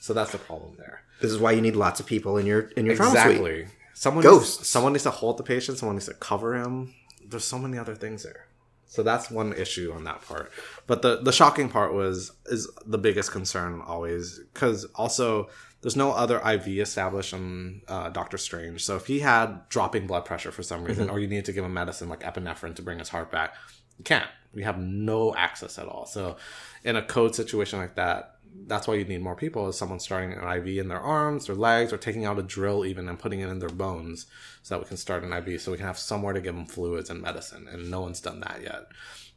So 0.00 0.12
that's 0.12 0.32
the 0.32 0.38
problem 0.38 0.74
there. 0.78 1.02
This 1.20 1.30
is 1.30 1.38
why 1.38 1.52
you 1.52 1.60
need 1.60 1.76
lots 1.76 2.00
of 2.00 2.06
people 2.06 2.36
in 2.36 2.46
your 2.46 2.62
in 2.76 2.86
your 2.86 2.96
trauma 2.96 3.12
suite. 3.12 3.26
Exactly. 3.26 3.66
Someone 3.94 4.24
Ghosts. 4.24 4.58
Needs, 4.58 4.68
someone 4.68 4.92
needs 4.94 5.04
to 5.04 5.10
hold 5.10 5.36
the 5.36 5.44
patient. 5.44 5.78
Someone 5.78 5.94
needs 5.94 6.06
to 6.06 6.14
cover 6.14 6.56
him. 6.56 6.94
There's 7.24 7.44
so 7.44 7.58
many 7.58 7.78
other 7.78 7.94
things 7.94 8.24
there. 8.24 8.46
So 8.92 9.02
that's 9.02 9.30
one 9.30 9.54
issue 9.54 9.90
on 9.90 10.04
that 10.04 10.20
part. 10.20 10.52
But 10.86 11.00
the 11.00 11.16
the 11.22 11.32
shocking 11.32 11.70
part 11.70 11.94
was 11.94 12.30
is 12.44 12.70
the 12.84 12.98
biggest 12.98 13.32
concern 13.32 13.80
always 13.80 14.38
because 14.52 14.84
also 14.94 15.48
there's 15.80 15.96
no 15.96 16.12
other 16.12 16.36
IV 16.46 16.68
established 16.68 17.32
on 17.32 17.80
uh, 17.88 18.10
Doctor 18.10 18.36
Strange. 18.36 18.84
So 18.84 18.96
if 18.96 19.06
he 19.06 19.20
had 19.20 19.66
dropping 19.70 20.06
blood 20.06 20.26
pressure 20.26 20.52
for 20.52 20.62
some 20.62 20.84
reason, 20.84 21.08
or 21.08 21.18
you 21.18 21.26
need 21.26 21.46
to 21.46 21.52
give 21.52 21.64
him 21.64 21.72
medicine 21.72 22.10
like 22.10 22.20
epinephrine 22.20 22.74
to 22.74 22.82
bring 22.82 22.98
his 22.98 23.08
heart 23.08 23.30
back, 23.30 23.54
you 23.96 24.04
can't. 24.04 24.28
We 24.52 24.62
have 24.62 24.78
no 24.78 25.34
access 25.34 25.78
at 25.78 25.86
all. 25.86 26.04
So 26.04 26.36
in 26.84 26.96
a 26.96 27.02
code 27.02 27.34
situation 27.34 27.78
like 27.78 27.94
that, 27.94 28.31
that's 28.66 28.86
why 28.86 28.94
you 28.94 29.04
need 29.04 29.22
more 29.22 29.34
people 29.34 29.68
is 29.68 29.76
someone 29.76 30.00
starting 30.00 30.32
an 30.32 30.48
IV 30.58 30.78
in 30.78 30.88
their 30.88 31.00
arms, 31.00 31.46
their 31.46 31.56
legs, 31.56 31.92
or 31.92 31.98
taking 31.98 32.24
out 32.24 32.38
a 32.38 32.42
drill 32.42 32.84
even 32.84 33.08
and 33.08 33.18
putting 33.18 33.40
it 33.40 33.48
in 33.48 33.58
their 33.58 33.68
bones 33.68 34.26
so 34.62 34.74
that 34.74 34.82
we 34.82 34.88
can 34.88 34.96
start 34.96 35.24
an 35.24 35.32
IV 35.32 35.60
so 35.60 35.72
we 35.72 35.78
can 35.78 35.86
have 35.86 35.98
somewhere 35.98 36.32
to 36.32 36.40
give 36.40 36.54
them 36.54 36.66
fluids 36.66 37.10
and 37.10 37.22
medicine. 37.22 37.66
And 37.70 37.90
no 37.90 38.00
one's 38.00 38.20
done 38.20 38.40
that 38.40 38.60
yet. 38.62 38.86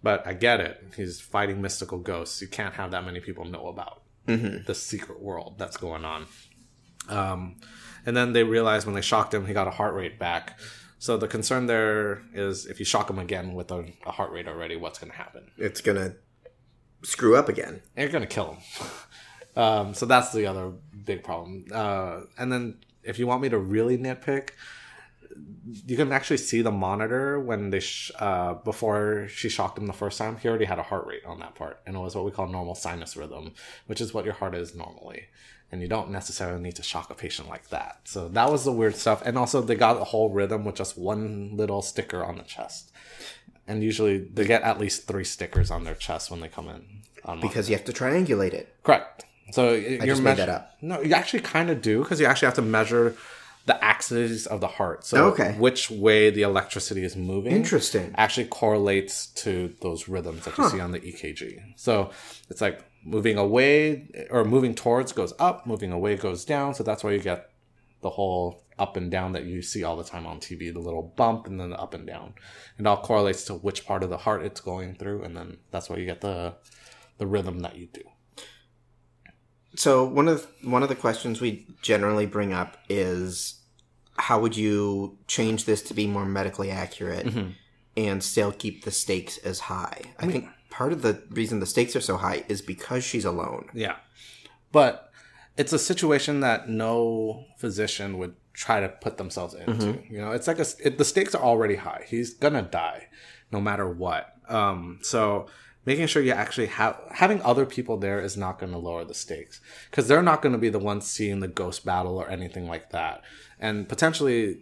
But 0.03 0.25
I 0.27 0.33
get 0.33 0.59
it. 0.59 0.83
He's 0.95 1.19
fighting 1.19 1.61
mystical 1.61 1.97
ghosts. 1.97 2.41
You 2.41 2.47
can't 2.47 2.75
have 2.75 2.91
that 2.91 3.05
many 3.05 3.19
people 3.19 3.45
know 3.45 3.67
about 3.67 4.03
the 4.65 4.75
secret 4.75 5.21
world 5.21 5.55
that's 5.57 5.77
going 5.77 6.05
on. 6.05 6.25
Um, 7.09 7.57
and 8.05 8.15
then 8.15 8.33
they 8.33 8.43
realized 8.43 8.85
when 8.85 8.95
they 8.95 9.01
shocked 9.01 9.33
him, 9.33 9.45
he 9.45 9.53
got 9.53 9.67
a 9.67 9.71
heart 9.71 9.93
rate 9.93 10.19
back. 10.19 10.59
So 10.99 11.17
the 11.17 11.27
concern 11.27 11.67
there 11.67 12.23
is 12.33 12.65
if 12.65 12.79
you 12.79 12.85
shock 12.85 13.09
him 13.09 13.19
again 13.19 13.53
with 13.53 13.71
a, 13.71 13.85
a 14.05 14.11
heart 14.11 14.31
rate 14.31 14.47
already, 14.47 14.75
what's 14.75 14.99
going 14.99 15.11
to 15.11 15.17
happen? 15.17 15.51
It's 15.57 15.81
gonna 15.81 16.15
screw 17.05 17.35
up 17.35 17.49
again. 17.49 17.81
and 17.95 18.03
you're 18.03 18.09
gonna 18.09 18.27
kill 18.27 18.53
him. 18.55 18.57
um, 19.55 19.93
so 19.93 20.05
that's 20.05 20.31
the 20.33 20.45
other 20.47 20.71
big 21.05 21.23
problem. 21.23 21.65
Uh, 21.71 22.21
and 22.37 22.51
then 22.51 22.77
if 23.03 23.19
you 23.19 23.27
want 23.27 23.41
me 23.41 23.49
to 23.49 23.57
really 23.57 23.97
nitpick, 23.97 24.49
you 25.85 25.97
can 25.97 26.11
actually 26.11 26.37
see 26.37 26.61
the 26.61 26.71
monitor 26.71 27.39
when 27.39 27.69
they 27.69 27.79
sh- 27.79 28.11
uh, 28.19 28.53
before 28.53 29.27
she 29.29 29.49
shocked 29.49 29.77
him 29.77 29.87
the 29.87 29.93
first 29.93 30.17
time. 30.17 30.37
He 30.37 30.47
already 30.47 30.65
had 30.65 30.79
a 30.79 30.83
heart 30.83 31.05
rate 31.05 31.25
on 31.25 31.39
that 31.39 31.55
part, 31.55 31.81
and 31.85 31.95
it 31.95 31.99
was 31.99 32.15
what 32.15 32.25
we 32.25 32.31
call 32.31 32.47
normal 32.47 32.75
sinus 32.75 33.17
rhythm, 33.17 33.53
which 33.87 34.01
is 34.01 34.13
what 34.13 34.25
your 34.25 34.33
heart 34.35 34.55
is 34.55 34.75
normally. 34.75 35.25
And 35.71 35.81
you 35.81 35.87
don't 35.87 36.11
necessarily 36.11 36.61
need 36.61 36.75
to 36.75 36.83
shock 36.83 37.09
a 37.09 37.15
patient 37.15 37.49
like 37.49 37.69
that. 37.69 38.01
So 38.05 38.29
that 38.29 38.51
was 38.51 38.63
the 38.63 38.71
weird 38.71 38.95
stuff. 38.95 39.23
And 39.25 39.37
also, 39.37 39.61
they 39.61 39.75
got 39.75 39.99
a 39.99 40.05
whole 40.05 40.29
rhythm 40.29 40.63
with 40.63 40.75
just 40.75 40.97
one 40.97 41.57
little 41.57 41.81
sticker 41.81 42.23
on 42.23 42.37
the 42.37 42.43
chest. 42.43 42.91
And 43.67 43.83
usually, 43.83 44.19
they 44.19 44.45
get 44.45 44.61
at 44.61 44.79
least 44.79 45.07
three 45.07 45.23
stickers 45.23 45.71
on 45.71 45.83
their 45.83 45.95
chest 45.95 46.29
when 46.29 46.39
they 46.39 46.47
come 46.47 46.69
in. 46.69 46.83
On 47.23 47.39
Because 47.41 47.69
you 47.69 47.75
have 47.75 47.85
to 47.85 47.91
triangulate 47.91 48.53
it. 48.53 48.75
Correct. 48.83 49.25
So 49.51 49.73
I 49.73 49.99
just 50.05 50.21
made 50.21 50.37
that 50.37 50.49
up. 50.49 50.71
No, 50.81 51.01
you 51.01 51.13
actually 51.13 51.41
kind 51.41 51.69
of 51.69 51.81
do 51.81 52.03
because 52.03 52.19
you 52.19 52.25
actually 52.27 52.47
have 52.47 52.55
to 52.55 52.61
measure 52.61 53.15
the 53.65 53.83
axis 53.83 54.45
of 54.45 54.61
the 54.61 54.67
heart. 54.67 55.03
So 55.03 55.27
Okay. 55.31 55.55
which 55.57 55.89
way 55.89 56.29
the 56.29 56.43
electricity 56.43 57.03
is 57.03 57.15
moving. 57.15 57.51
Interesting. 57.51 58.13
Actually 58.15 58.45
correlates 58.45 59.27
to 59.27 59.73
those 59.81 60.07
rhythms 60.07 60.45
that 60.45 60.57
you 60.57 60.69
see 60.69 60.79
on 60.79 60.91
the 60.91 60.99
EKG. 60.99 61.73
So 61.75 62.11
it's 62.49 62.61
like 62.61 62.83
moving 63.03 63.37
away 63.37 64.27
or 64.29 64.43
moving 64.45 64.75
towards 64.75 65.11
goes 65.13 65.33
up, 65.39 65.65
moving 65.65 65.91
away 65.91 66.15
goes 66.15 66.45
down. 66.45 66.75
So 66.75 66.83
that's 66.83 67.03
why 67.03 67.11
you 67.13 67.19
get 67.19 67.49
the 68.05 68.11
whole 68.11 68.63
up 68.77 68.97
and 68.97 69.09
down 69.09 69.31
that 69.31 69.45
you 69.45 69.63
see 69.63 69.83
all 69.83 69.97
the 69.97 70.03
time 70.03 70.27
on 70.27 70.39
TV, 70.39 70.71
the 70.71 70.79
little 70.79 71.01
bump 71.01 71.47
and 71.47 71.59
then 71.59 71.71
the 71.71 71.81
up 71.81 71.95
and 71.95 72.05
down. 72.05 72.35
It 72.77 72.85
all 72.85 73.01
correlates 73.01 73.45
to 73.45 73.55
which 73.55 73.83
part 73.83 74.03
of 74.03 74.11
the 74.11 74.17
heart 74.17 74.43
it's 74.43 74.61
going 74.61 74.93
through, 74.93 75.23
and 75.23 75.35
then 75.35 75.57
that's 75.71 75.89
why 75.89 75.97
you 75.97 76.05
get 76.05 76.21
the 76.21 76.53
the 77.17 77.25
rhythm 77.25 77.61
that 77.61 77.77
you 77.77 77.87
do. 77.91 78.03
So 79.75 80.05
one 80.05 80.27
of 80.27 80.45
one 80.61 80.83
of 80.83 80.89
the 80.89 80.95
questions 80.95 81.41
we 81.41 81.65
generally 81.81 82.27
bring 82.27 82.53
up 82.53 82.77
is 82.89 83.59
how 84.19 84.39
would 84.39 84.55
you 84.55 85.17
change 85.25 85.65
this 85.65 85.81
to 85.81 85.95
be 85.95 86.05
more 86.05 86.25
medically 86.25 86.69
accurate 86.69 87.25
mm-hmm. 87.25 87.49
and 87.97 88.23
still 88.23 88.51
keep 88.51 88.85
the 88.85 88.91
stakes 88.91 89.39
as 89.39 89.61
high? 89.61 89.99
I, 90.19 90.27
think 90.27 90.47
part 90.69 90.93
of 90.93 91.01
the 91.01 91.23
reason 91.31 91.59
the 91.59 91.65
stakes 91.65 91.95
are 91.95 92.01
so 92.01 92.17
high 92.17 92.45
is 92.49 92.61
because 92.61 93.03
she's 93.03 93.25
alone. 93.25 93.67
Yeah. 93.73 93.95
But 94.71 95.04
it's 95.57 95.73
a 95.73 95.79
situation 95.79 96.41
that 96.41 96.69
no 96.69 97.45
physician 97.57 98.17
would 98.17 98.35
try 98.53 98.79
to 98.79 98.89
put 98.89 99.17
themselves 99.17 99.53
into. 99.53 100.01
You 100.09 100.19
know, 100.19 100.31
it's 100.31 100.47
like 100.47 100.59
a, 100.59 100.65
it, 100.83 100.97
the 100.97 101.05
stakes 101.05 101.35
are 101.35 101.43
already 101.43 101.75
high. 101.75 102.05
He's 102.07 102.33
gonna 102.33 102.61
die 102.63 103.07
no 103.51 103.61
matter 103.61 103.87
what. 103.89 104.33
Um, 104.49 104.99
so 105.01 105.47
making 105.85 106.07
sure 106.07 106.21
you 106.21 106.31
actually 106.31 106.67
have 106.67 106.99
having 107.11 107.41
other 107.41 107.65
people 107.65 107.97
there 107.97 108.19
is 108.19 108.35
not 108.35 108.59
going 108.59 108.71
to 108.71 108.77
lower 108.77 109.05
the 109.05 109.13
stakes 109.13 109.61
because 109.89 110.07
they're 110.07 110.23
not 110.23 110.41
going 110.41 110.53
to 110.53 110.59
be 110.59 110.69
the 110.69 110.79
ones 110.79 111.05
seeing 111.05 111.39
the 111.39 111.47
ghost 111.47 111.85
battle 111.85 112.17
or 112.17 112.29
anything 112.29 112.67
like 112.67 112.89
that. 112.91 113.21
And 113.59 113.87
potentially 113.87 114.59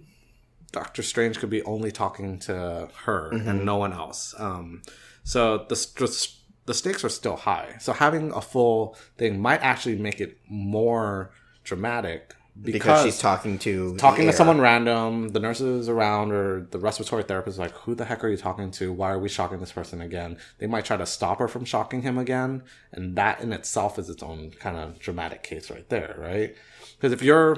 Doctor 0.72 1.02
Strange 1.04 1.40
could 1.40 1.50
be 1.50 1.64
only 1.64 1.92
talking 1.92 2.40
to 2.40 2.90
her 3.06 3.30
and 3.32 3.66
no 3.66 3.78
one 3.78 3.94
else. 3.94 4.36
Um, 4.38 4.82
so 5.24 5.66
the 5.70 5.76
st- 5.76 6.40
the 6.66 6.74
stakes 6.74 7.04
are 7.04 7.10
still 7.10 7.36
high. 7.36 7.76
So 7.80 7.94
having 7.94 8.32
a 8.32 8.42
full 8.42 8.98
thing 9.18 9.40
might 9.40 9.62
actually 9.62 9.98
make 9.98 10.22
it 10.22 10.38
more 10.48 11.32
dramatic 11.64 12.36
because, 12.56 12.74
Because 12.74 13.04
she's 13.04 13.20
talking 13.20 13.58
to 13.60 13.98
talking 13.98 14.28
to 14.28 14.34
someone 14.34 14.62
random, 14.62 15.30
the 15.30 15.40
nurses 15.40 15.90
around 15.90 16.32
or 16.32 16.68
the 16.70 16.78
respiratory 16.78 17.24
therapist 17.24 17.56
is 17.56 17.60
like, 17.60 17.72
who 17.72 17.96
the 17.96 18.06
heck 18.06 18.24
are 18.24 18.30
you 18.30 18.38
talking 18.38 18.70
to? 18.72 18.94
Why 18.94 19.10
are 19.12 19.18
we 19.18 19.28
shocking 19.28 19.60
this 19.60 19.72
person 19.72 20.02
again? 20.02 20.38
They 20.60 20.68
might 20.68 20.86
try 20.86 20.98
to 20.98 21.06
stop 21.08 21.40
her 21.40 21.48
from 21.48 21.66
shocking 21.66 22.04
him 22.04 22.20
again, 22.20 22.62
and 22.92 23.16
that 23.16 23.42
in 23.42 23.52
itself 23.54 23.98
is 23.98 24.08
its 24.08 24.22
own 24.22 24.52
kind 24.52 24.78
of 24.78 25.00
dramatic 25.00 25.42
case 25.42 25.72
right 25.72 25.88
there, 25.90 26.16
right? 26.20 26.56
Because 26.96 27.12
if 27.12 27.24
you're 27.24 27.58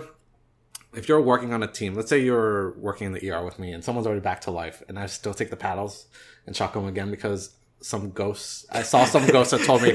if 0.93 1.09
you're 1.09 1.19
working 1.21 1.53
on 1.53 1.61
a 1.61 1.67
team, 1.67 1.93
let's 1.93 2.07
say 2.07 2.23
you're 2.23 2.71
working 2.77 3.07
in 3.07 3.11
the 3.11 3.29
ER 3.29 3.43
with 3.43 3.59
me 3.59 3.73
and 3.73 3.83
someone's 3.83 4.07
already 4.07 4.21
back 4.21 4.39
to 4.41 4.51
life, 4.51 4.81
and 4.87 4.97
I 4.97 5.07
still 5.07 5.33
take 5.33 5.49
the 5.49 5.57
paddles 5.57 6.07
and 6.47 6.55
shock 6.55 6.71
them 6.71 6.87
again 6.87 7.11
because 7.11 7.53
some 7.85 8.09
ghosts, 8.09 8.65
I 8.71 8.81
saw 8.81 9.05
some 9.05 9.27
ghosts 9.27 9.51
that 9.51 9.63
told 9.63 9.83
me 9.83 9.93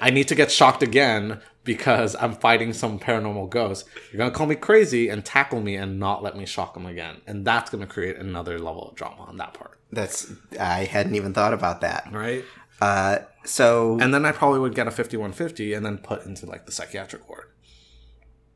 I 0.00 0.10
need 0.10 0.28
to 0.28 0.36
get 0.36 0.52
shocked 0.52 0.82
again 0.82 1.40
because 1.64 2.14
I'm 2.14 2.34
fighting 2.34 2.72
some 2.72 3.00
paranormal 3.00 3.50
ghost. 3.50 3.84
You're 4.12 4.18
gonna 4.18 4.30
call 4.30 4.46
me 4.46 4.54
crazy 4.54 5.08
and 5.08 5.24
tackle 5.24 5.60
me 5.60 5.74
and 5.74 5.98
not 5.98 6.22
let 6.22 6.36
me 6.36 6.46
shock 6.46 6.74
them 6.74 6.86
again, 6.86 7.16
and 7.26 7.44
that's 7.44 7.68
gonna 7.70 7.86
create 7.88 8.16
another 8.16 8.58
level 8.60 8.88
of 8.88 8.94
drama 8.94 9.22
on 9.22 9.38
that 9.38 9.54
part, 9.54 9.78
That's 9.90 10.32
I 10.60 10.84
hadn't 10.84 11.16
even 11.16 11.34
thought 11.34 11.52
about 11.52 11.80
that. 11.80 12.08
right? 12.12 12.44
Uh, 12.80 13.18
so 13.44 13.98
And 14.00 14.12
then 14.14 14.24
I 14.24 14.32
probably 14.32 14.60
would 14.60 14.74
get 14.74 14.86
a 14.86 14.90
5150 14.90 15.72
and 15.72 15.84
then 15.84 15.98
put 15.98 16.26
into 16.26 16.46
like 16.46 16.66
the 16.66 16.72
psychiatric 16.72 17.28
ward. 17.28 17.46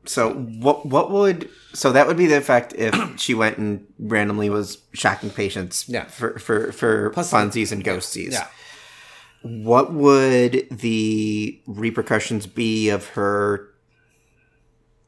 So 0.05 0.33
what 0.33 0.85
what 0.85 1.11
would 1.11 1.49
so 1.73 1.91
that 1.91 2.07
would 2.07 2.17
be 2.17 2.27
the 2.27 2.37
effect 2.37 2.73
if 2.73 2.93
she 3.19 3.33
went 3.33 3.57
and 3.57 3.85
randomly 3.99 4.49
was 4.49 4.79
shocking 4.93 5.29
patients 5.29 5.87
Yeah. 5.87 6.05
for 6.05 6.39
for 6.39 6.71
for 6.71 7.11
funsies 7.11 7.71
and 7.71 7.83
ghosties. 7.83 8.31
Yeah. 8.31 8.47
What 9.43 9.91
would 9.93 10.67
the 10.69 11.59
repercussions 11.65 12.45
be 12.45 12.89
of 12.89 13.07
her 13.09 13.69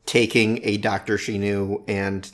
taking 0.05 0.59
a 0.63 0.77
doctor 0.77 1.17
she 1.17 1.37
knew 1.37 1.83
and 1.87 2.31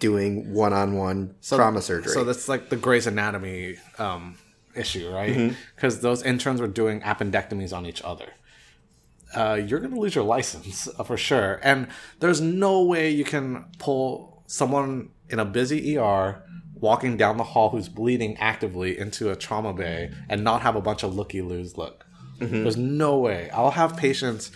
doing 0.00 0.52
one-on-one 0.54 1.34
trauma 1.42 1.82
surgery? 1.82 2.12
So 2.12 2.24
that's 2.24 2.48
like 2.48 2.70
the 2.70 2.76
Grey's 2.76 3.06
Anatomy 3.06 3.76
um, 3.98 4.36
issue, 4.74 5.10
right? 5.10 5.54
Because 5.76 6.00
those 6.00 6.22
interns 6.22 6.60
were 6.60 6.66
doing 6.66 7.00
appendectomies 7.02 7.76
on 7.76 7.86
each 7.86 8.02
other. 8.02 8.26
Uh, 9.34 9.60
you're 9.66 9.80
going 9.80 9.92
to 9.92 10.00
lose 10.00 10.14
your 10.14 10.24
license 10.24 10.88
uh, 10.98 11.04
for 11.04 11.16
sure. 11.16 11.60
And 11.62 11.88
there's 12.20 12.40
no 12.40 12.82
way 12.82 13.10
you 13.10 13.24
can 13.24 13.66
pull 13.78 14.42
someone 14.46 15.10
in 15.28 15.38
a 15.38 15.44
busy 15.44 15.98
ER 15.98 16.42
walking 16.74 17.16
down 17.16 17.36
the 17.36 17.44
hall 17.44 17.70
who's 17.70 17.88
bleeding 17.88 18.36
actively 18.38 18.98
into 18.98 19.30
a 19.30 19.36
trauma 19.36 19.74
bay 19.74 20.10
and 20.28 20.42
not 20.44 20.62
have 20.62 20.76
a 20.76 20.80
bunch 20.80 21.02
of 21.02 21.14
looky 21.14 21.42
loos 21.42 21.76
look. 21.76 22.06
There's 22.62 22.76
no 22.76 23.18
way. 23.18 23.50
I'll 23.50 23.72
have 23.72 23.96
patients, 23.96 24.50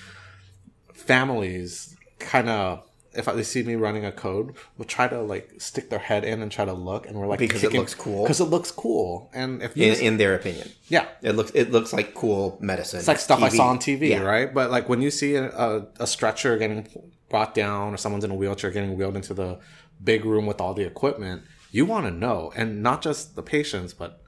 families, 0.94 1.96
kind 2.18 2.48
of. 2.48 2.84
If 3.14 3.26
they 3.26 3.42
see 3.42 3.62
me 3.62 3.74
running 3.74 4.04
a 4.04 4.12
code, 4.12 4.54
will 4.78 4.84
try 4.84 5.06
to 5.08 5.20
like 5.20 5.52
stick 5.58 5.90
their 5.90 5.98
head 5.98 6.24
in 6.24 6.40
and 6.42 6.50
try 6.50 6.64
to 6.64 6.72
look, 6.72 7.06
and 7.06 7.18
we're 7.18 7.26
like 7.26 7.38
Because 7.38 7.62
it 7.64 7.72
looks 7.72 7.94
cool? 7.94 8.22
Because 8.24 8.40
it 8.40 8.44
looks 8.44 8.70
cool, 8.70 9.30
and 9.34 9.62
if 9.62 9.76
in, 9.76 9.94
in 10.00 10.16
their 10.16 10.34
opinion, 10.34 10.68
yeah, 10.88 11.06
it 11.22 11.32
looks 11.32 11.50
it 11.54 11.70
looks 11.70 11.92
like 11.92 12.14
cool 12.14 12.56
medicine. 12.60 12.98
it's 12.98 13.08
like 13.08 13.18
stuff 13.18 13.42
I 13.42 13.48
saw 13.48 13.68
on 13.68 13.78
TV, 13.78 14.08
Yeah. 14.10 14.20
right? 14.22 14.52
But 14.52 14.70
like 14.70 14.88
when 14.88 15.02
you 15.02 15.10
see 15.10 15.34
a, 15.34 15.48
a, 15.50 15.86
a 16.00 16.06
stretcher 16.06 16.56
getting 16.58 16.88
brought 17.28 17.54
down 17.54 17.94
or 17.94 17.96
someone's 17.96 18.24
in 18.24 18.30
a 18.30 18.34
wheelchair 18.34 18.70
getting 18.70 18.96
wheeled 18.96 19.16
into 19.16 19.34
the 19.34 19.58
big 20.02 20.24
room 20.24 20.46
with 20.46 20.60
all 20.60 20.74
the 20.74 20.84
equipment, 20.84 21.42
you 21.70 21.84
want 21.86 22.04
to 22.06 22.10
know. 22.10 22.52
And 22.56 22.82
not 22.82 23.02
just 23.02 23.36
the 23.36 23.42
patients, 23.42 23.94
but 23.94 24.20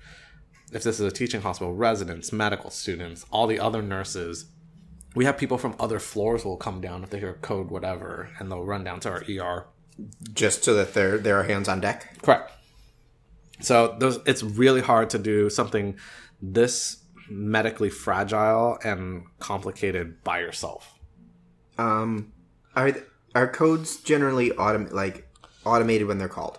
if 0.73 0.83
this 0.83 0.99
is 0.99 1.07
a 1.07 1.11
teaching 1.11 1.43
hospital, 1.43 1.75
residents, 1.75 2.33
medical 2.33 2.71
students, 2.71 3.25
all 3.31 3.47
the 3.47 3.61
other 3.61 3.83
nurses. 3.83 4.47
We 5.15 5.25
have 5.27 5.39
people 5.39 5.59
from 5.59 5.77
other 5.79 6.01
floors 6.01 6.45
will 6.45 6.57
come 6.57 6.81
down 6.81 7.05
if 7.05 7.11
they 7.11 7.21
hear 7.21 7.35
code, 7.35 7.71
whatever, 7.71 8.31
and 8.39 8.51
they'll 8.51 8.65
run 8.65 8.83
down 8.85 9.01
to 9.01 9.11
our 9.11 9.23
ER 9.29 9.67
just 10.33 10.65
so 10.65 10.75
that 10.75 10.95
there 10.95 11.19
there 11.19 11.39
are 11.39 11.45
hands 11.45 11.69
on 11.69 11.81
deck. 11.81 12.21
Correct. 12.23 12.51
So 13.61 13.95
those, 14.01 14.19
it's 14.27 14.43
really 14.43 14.81
hard 14.81 15.11
to 15.11 15.19
do 15.19 15.49
something 15.49 15.97
this 16.43 16.99
medically 17.31 17.89
fragile 17.91 18.79
and 18.85 19.25
complicated 19.39 20.23
by 20.25 20.41
yourself. 20.41 20.99
Um, 21.79 22.33
are 22.75 22.91
th- 22.93 23.05
are 23.35 23.49
codes 23.49 23.97
generally 23.99 24.51
autom- 24.51 24.93
like 24.93 25.29
automated 25.65 26.09
when 26.09 26.19
they're 26.19 26.29
called? 26.29 26.59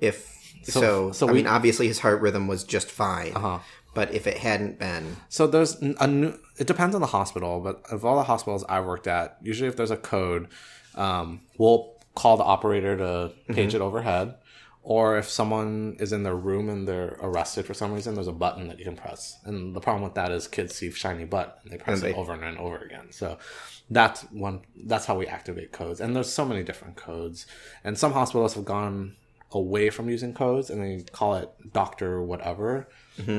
If 0.00 0.32
so, 0.62 1.10
so 1.12 1.28
I 1.28 1.32
we- 1.32 1.38
mean, 1.38 1.46
obviously 1.48 1.88
his 1.88 1.98
heart 1.98 2.20
rhythm 2.20 2.46
was 2.46 2.62
just 2.64 2.90
fine. 2.90 3.32
Uh-huh. 3.34 3.58
But 3.96 4.14
if 4.14 4.26
it 4.26 4.36
hadn't 4.36 4.78
been, 4.78 5.16
So 5.28 5.46
there's 5.46 5.74
a 5.80 6.06
new. 6.06 6.38
It 6.58 6.66
depends 6.66 6.94
on 6.94 7.00
the 7.00 7.08
hospital, 7.18 7.60
but 7.60 7.82
of 7.90 8.04
all 8.04 8.16
the 8.16 8.28
hospitals 8.32 8.64
I 8.68 8.78
worked 8.80 9.08
at, 9.08 9.38
usually 9.42 9.68
if 9.68 9.76
there's 9.76 9.90
a 9.90 9.96
code, 9.96 10.48
um, 10.94 11.40
we'll 11.58 11.96
call 12.14 12.36
the 12.36 12.44
operator 12.44 12.96
to 12.96 13.32
page 13.52 13.74
it 13.74 13.80
overhead, 13.80 14.36
or 14.82 15.18
if 15.18 15.28
someone 15.28 15.96
is 15.98 16.12
in 16.12 16.22
their 16.22 16.36
room 16.36 16.68
and 16.68 16.86
they're 16.86 17.16
arrested 17.20 17.66
for 17.66 17.74
some 17.74 17.92
reason, 17.92 18.14
there's 18.14 18.28
a 18.28 18.32
button 18.32 18.68
that 18.68 18.78
you 18.78 18.84
can 18.84 18.96
press. 18.96 19.36
And 19.44 19.74
the 19.74 19.80
problem 19.80 20.04
with 20.04 20.14
that 20.14 20.30
is 20.30 20.46
kids 20.46 20.74
see 20.76 20.90
shiny 20.92 21.24
button 21.24 21.52
and 21.64 21.72
they 21.72 21.76
press 21.76 22.02
And 22.02 22.12
it 22.12 22.16
over 22.16 22.32
and, 22.32 22.44
and 22.44 22.58
over 22.58 22.78
again. 22.78 23.08
So 23.10 23.38
that's 23.90 24.22
one. 24.30 24.60
That's 24.76 25.06
how 25.06 25.16
we 25.18 25.26
activate 25.26 25.72
codes. 25.72 26.00
And 26.00 26.14
there's 26.14 26.32
so 26.32 26.44
many 26.44 26.62
different 26.62 26.96
codes. 26.96 27.46
And 27.82 27.98
some 27.98 28.12
hospitals 28.12 28.54
have 28.54 28.64
gone 28.64 29.16
away 29.56 29.90
from 29.90 30.08
using 30.08 30.32
codes 30.34 30.70
and 30.70 30.82
they 30.82 31.02
call 31.12 31.34
it 31.36 31.50
doctor 31.72 32.22
whatever 32.22 32.88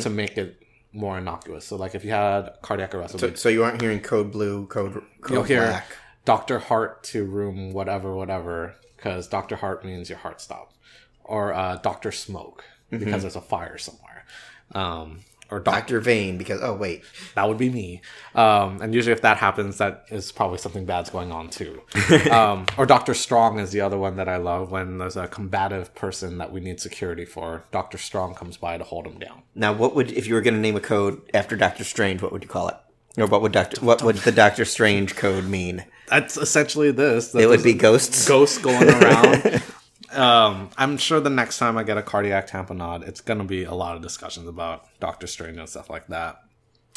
to 0.01 0.09
make 0.09 0.37
it 0.37 0.61
more 0.91 1.17
innocuous. 1.17 1.65
So 1.65 1.75
like 1.75 1.95
if 1.95 2.03
you 2.03 2.11
had 2.11 2.49
cardiac 2.61 2.93
arrest, 2.95 3.19
so, 3.19 3.33
so 3.35 3.49
you 3.49 3.63
aren't 3.63 3.81
hearing 3.81 3.99
code 3.99 4.31
blue, 4.31 4.65
code 4.67 4.93
you'll 5.29 5.41
code 5.41 5.47
hear 5.47 5.67
black. 5.67 5.85
Dr. 6.25 6.59
Heart 6.59 7.03
to 7.05 7.23
room 7.25 7.71
whatever 7.71 8.15
whatever 8.15 8.75
because 8.95 9.27
Dr. 9.27 9.55
Heart 9.55 9.85
means 9.85 10.09
your 10.09 10.17
heart 10.17 10.41
stopped, 10.41 10.75
or 11.23 11.53
uh, 11.53 11.77
Dr. 11.77 12.11
Smoke 12.11 12.63
because 12.89 13.21
there's 13.21 13.35
a 13.35 13.41
fire 13.41 13.77
somewhere. 13.77 14.25
Um, 14.73 15.19
or 15.49 15.59
Dr. 15.59 15.99
Vane, 15.99 16.37
because, 16.37 16.59
oh, 16.61 16.73
wait. 16.75 17.03
that 17.35 17.47
would 17.47 17.57
be 17.57 17.69
me. 17.69 18.01
Um, 18.35 18.81
and 18.81 18.93
usually, 18.93 19.13
if 19.13 19.21
that 19.21 19.37
happens, 19.37 19.77
that 19.77 20.05
is 20.09 20.31
probably 20.31 20.57
something 20.57 20.85
bad's 20.85 21.09
going 21.09 21.31
on 21.31 21.49
too. 21.49 21.81
um, 22.31 22.65
or 22.77 22.85
Doctor 22.85 23.13
Strong 23.13 23.59
is 23.59 23.71
the 23.71 23.81
other 23.81 23.97
one 23.97 24.17
that 24.17 24.27
I 24.27 24.37
love. 24.37 24.71
When 24.71 24.97
there's 24.97 25.17
a 25.17 25.27
combative 25.27 25.93
person 25.95 26.37
that 26.37 26.51
we 26.51 26.59
need 26.59 26.79
security 26.79 27.25
for, 27.25 27.65
Doctor 27.71 27.97
Strong 27.97 28.35
comes 28.35 28.57
by 28.57 28.77
to 28.77 28.83
hold 28.83 29.07
him 29.07 29.19
down. 29.19 29.43
Now, 29.55 29.73
what 29.73 29.95
would, 29.95 30.11
if 30.11 30.27
you 30.27 30.33
were 30.33 30.41
going 30.41 30.53
to 30.55 30.59
name 30.59 30.75
a 30.75 30.81
code 30.81 31.21
after 31.33 31.55
Doctor 31.55 31.83
Strange, 31.83 32.21
what 32.21 32.31
would 32.31 32.43
you 32.43 32.49
call 32.49 32.69
it? 32.69 32.75
Or 33.17 33.25
what 33.25 33.41
would 33.41 33.51
Doctor, 33.51 33.83
what 33.83 34.03
would 34.03 34.17
the 34.17 34.31
Doctor 34.31 34.65
Strange 34.65 35.15
code 35.15 35.45
mean? 35.45 35.85
That's 36.07 36.37
essentially 36.37 36.91
this. 36.91 37.33
It 37.33 37.49
would 37.49 37.63
be 37.63 37.73
ghosts. 37.73 38.27
ghosts 38.27 38.57
going 38.59 38.89
around. 38.89 39.61
um, 40.17 40.69
I'm 40.77 40.97
sure 40.97 41.19
the 41.19 41.29
next 41.29 41.57
time 41.59 41.77
I 41.77 41.83
get 41.83 41.97
a 41.97 42.03
cardiac 42.03 42.49
tamponade, 42.49 43.07
it's 43.07 43.21
going 43.21 43.39
to 43.39 43.45
be 43.45 43.63
a 43.63 43.73
lot 43.73 43.95
of 43.95 44.01
discussions 44.01 44.47
about 44.47 44.85
Doctor 44.99 45.27
Strange 45.27 45.57
and 45.57 45.69
stuff 45.69 45.89
like 45.89 46.07
that. 46.07 46.41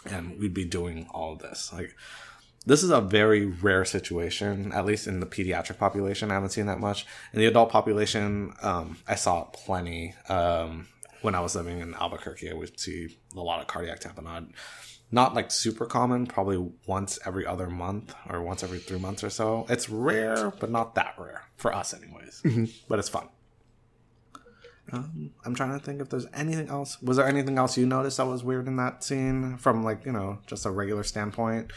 And 0.06 0.38
we'd 0.38 0.54
be 0.54 0.64
doing 0.64 1.06
all 1.12 1.36
this. 1.36 1.70
Like, 1.72 1.94
this 2.66 2.82
is 2.82 2.90
a 2.90 3.00
very 3.00 3.46
rare 3.46 3.84
situation, 3.84 4.72
at 4.72 4.86
least 4.86 5.06
in 5.06 5.20
the 5.20 5.26
pediatric 5.26 5.78
population. 5.78 6.30
I 6.30 6.34
haven't 6.34 6.50
seen 6.50 6.66
that 6.66 6.80
much. 6.80 7.06
In 7.32 7.40
the 7.40 7.46
adult 7.46 7.70
population, 7.70 8.54
um, 8.62 8.98
I 9.06 9.14
saw 9.14 9.44
plenty. 9.44 10.14
Um, 10.28 10.88
when 11.22 11.34
I 11.34 11.40
was 11.40 11.54
living 11.54 11.80
in 11.80 11.94
Albuquerque, 11.94 12.50
I 12.50 12.54
would 12.54 12.80
see 12.80 13.18
a 13.36 13.40
lot 13.40 13.60
of 13.60 13.66
cardiac 13.66 14.00
tamponade. 14.00 14.52
Not 15.12 15.34
like 15.34 15.50
super 15.50 15.86
common, 15.86 16.26
probably 16.26 16.70
once 16.86 17.18
every 17.26 17.44
other 17.44 17.68
month 17.68 18.14
or 18.28 18.40
once 18.42 18.62
every 18.62 18.78
three 18.78 18.98
months 19.00 19.24
or 19.24 19.30
so. 19.30 19.66
It's 19.68 19.88
rare, 19.88 20.52
but 20.60 20.70
not 20.70 20.94
that 20.94 21.14
rare 21.18 21.42
for 21.56 21.74
us, 21.74 21.92
anyways. 21.92 22.42
But 22.88 22.98
it's 23.00 23.08
fun. 23.08 23.28
Um, 24.92 25.30
I'm 25.44 25.54
trying 25.54 25.78
to 25.78 25.84
think 25.84 26.00
if 26.00 26.08
there's 26.08 26.26
anything 26.34 26.68
else. 26.68 27.00
Was 27.00 27.16
there 27.16 27.26
anything 27.26 27.58
else 27.58 27.76
you 27.76 27.86
noticed 27.86 28.16
that 28.16 28.26
was 28.26 28.42
weird 28.42 28.66
in 28.66 28.76
that 28.76 29.04
scene 29.04 29.56
from 29.56 29.84
like 29.84 30.04
you 30.04 30.12
know 30.12 30.38
just 30.46 30.66
a 30.66 30.70
regular 30.70 31.04
standpoint, 31.04 31.72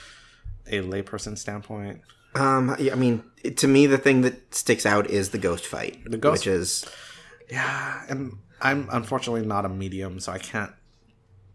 a 0.68 0.80
layperson 0.82 1.38
standpoint? 1.38 2.02
Um, 2.36 2.76
yeah, 2.80 2.94
I 2.94 2.96
mean, 2.96 3.24
it- 3.44 3.58
to 3.58 3.68
me, 3.68 3.86
the 3.86 4.00
thing 4.00 4.22
that 4.22 4.56
sticks 4.56 4.86
out 4.88 5.08
is 5.08 5.30
the 5.30 5.38
ghost 5.38 5.68
fight, 5.68 6.04
the 6.10 6.18
ghost- 6.18 6.46
which 6.46 6.48
is 6.48 6.86
Yeah, 7.52 8.04
and 8.10 8.38
I'm 8.62 8.88
unfortunately 8.92 9.46
not 9.46 9.66
a 9.66 9.70
medium, 9.70 10.20
so 10.20 10.32
I 10.32 10.40
can't 10.40 10.72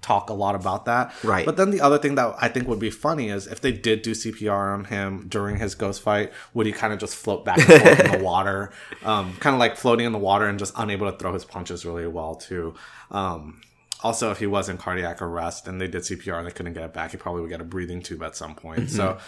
talk 0.01 0.31
a 0.31 0.33
lot 0.33 0.55
about 0.55 0.85
that. 0.85 1.13
Right. 1.25 1.45
But 1.45 1.57
then 1.57 1.71
the 1.71 1.81
other 1.81 1.99
thing 1.99 2.15
that 2.15 2.35
I 2.41 2.49
think 2.49 2.69
would 2.69 2.79
be 2.79 2.91
funny 2.91 3.31
is 3.31 3.47
if 3.47 3.61
they 3.61 3.73
did 3.73 4.03
do 4.03 4.13
CPR 4.13 4.75
on 4.75 4.85
him 4.85 5.27
during 5.29 5.57
his 5.57 5.75
ghost 5.75 6.03
fight, 6.03 6.33
would 6.55 6.67
he 6.67 6.73
kind 6.73 6.93
of 6.93 6.99
just 6.99 7.17
float 7.17 7.45
back 7.45 7.59
and 7.59 7.83
forth 7.83 8.01
in 8.01 8.19
the 8.19 8.19
water, 8.25 8.73
um, 9.05 9.35
kind 9.37 9.55
of 9.55 9.61
like 9.61 9.77
floating 9.77 10.07
in 10.07 10.13
the 10.13 10.19
water 10.19 10.47
and 10.47 10.59
just 10.59 10.73
unable 10.77 11.11
to 11.11 11.17
throw 11.19 11.33
his 11.33 11.45
punches 11.45 11.85
really 11.85 12.07
well 12.07 12.35
too. 12.35 12.75
Um, 13.11 13.61
also, 14.03 14.31
if 14.31 14.39
he 14.39 14.47
was 14.47 14.69
in 14.69 14.79
cardiac 14.79 15.21
arrest 15.21 15.67
and 15.67 15.81
they 15.81 15.89
did 15.89 16.03
CPR 16.03 16.39
and 16.39 16.47
they 16.47 16.53
couldn't 16.53 16.75
get 16.75 16.85
it 16.85 16.95
back, 16.95 17.11
he 17.11 17.17
probably 17.17 17.43
would 17.43 17.51
get 17.51 17.61
a 17.61 17.65
breathing 17.65 18.01
tube 18.01 18.23
at 18.23 18.37
some 18.37 18.55
point. 18.55 18.91
So 18.91 19.19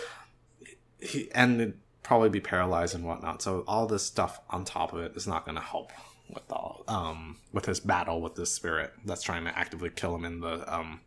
he 1.00 1.28
and 1.34 1.74
probably 2.02 2.28
be 2.28 2.40
paralyzed 2.40 2.94
and 2.94 3.04
whatnot. 3.04 3.42
So 3.42 3.64
all 3.66 3.86
this 3.86 4.04
stuff 4.04 4.40
on 4.48 4.64
top 4.64 4.92
of 4.92 5.00
it 5.00 5.16
is 5.16 5.26
not 5.26 5.44
going 5.44 5.56
to 5.56 5.62
help 5.62 5.90
with 6.34 6.50
all 6.52 6.84
um 6.88 7.37
with 7.52 7.66
his 7.66 7.80
battle 7.80 8.20
with 8.20 8.34
this 8.34 8.52
spirit 8.52 8.92
that's 9.04 9.22
trying 9.22 9.44
to 9.44 9.58
actively 9.58 9.90
kill 9.90 10.14
him 10.14 10.25
in 10.25 10.40
the 10.40 10.72
um 10.75 11.00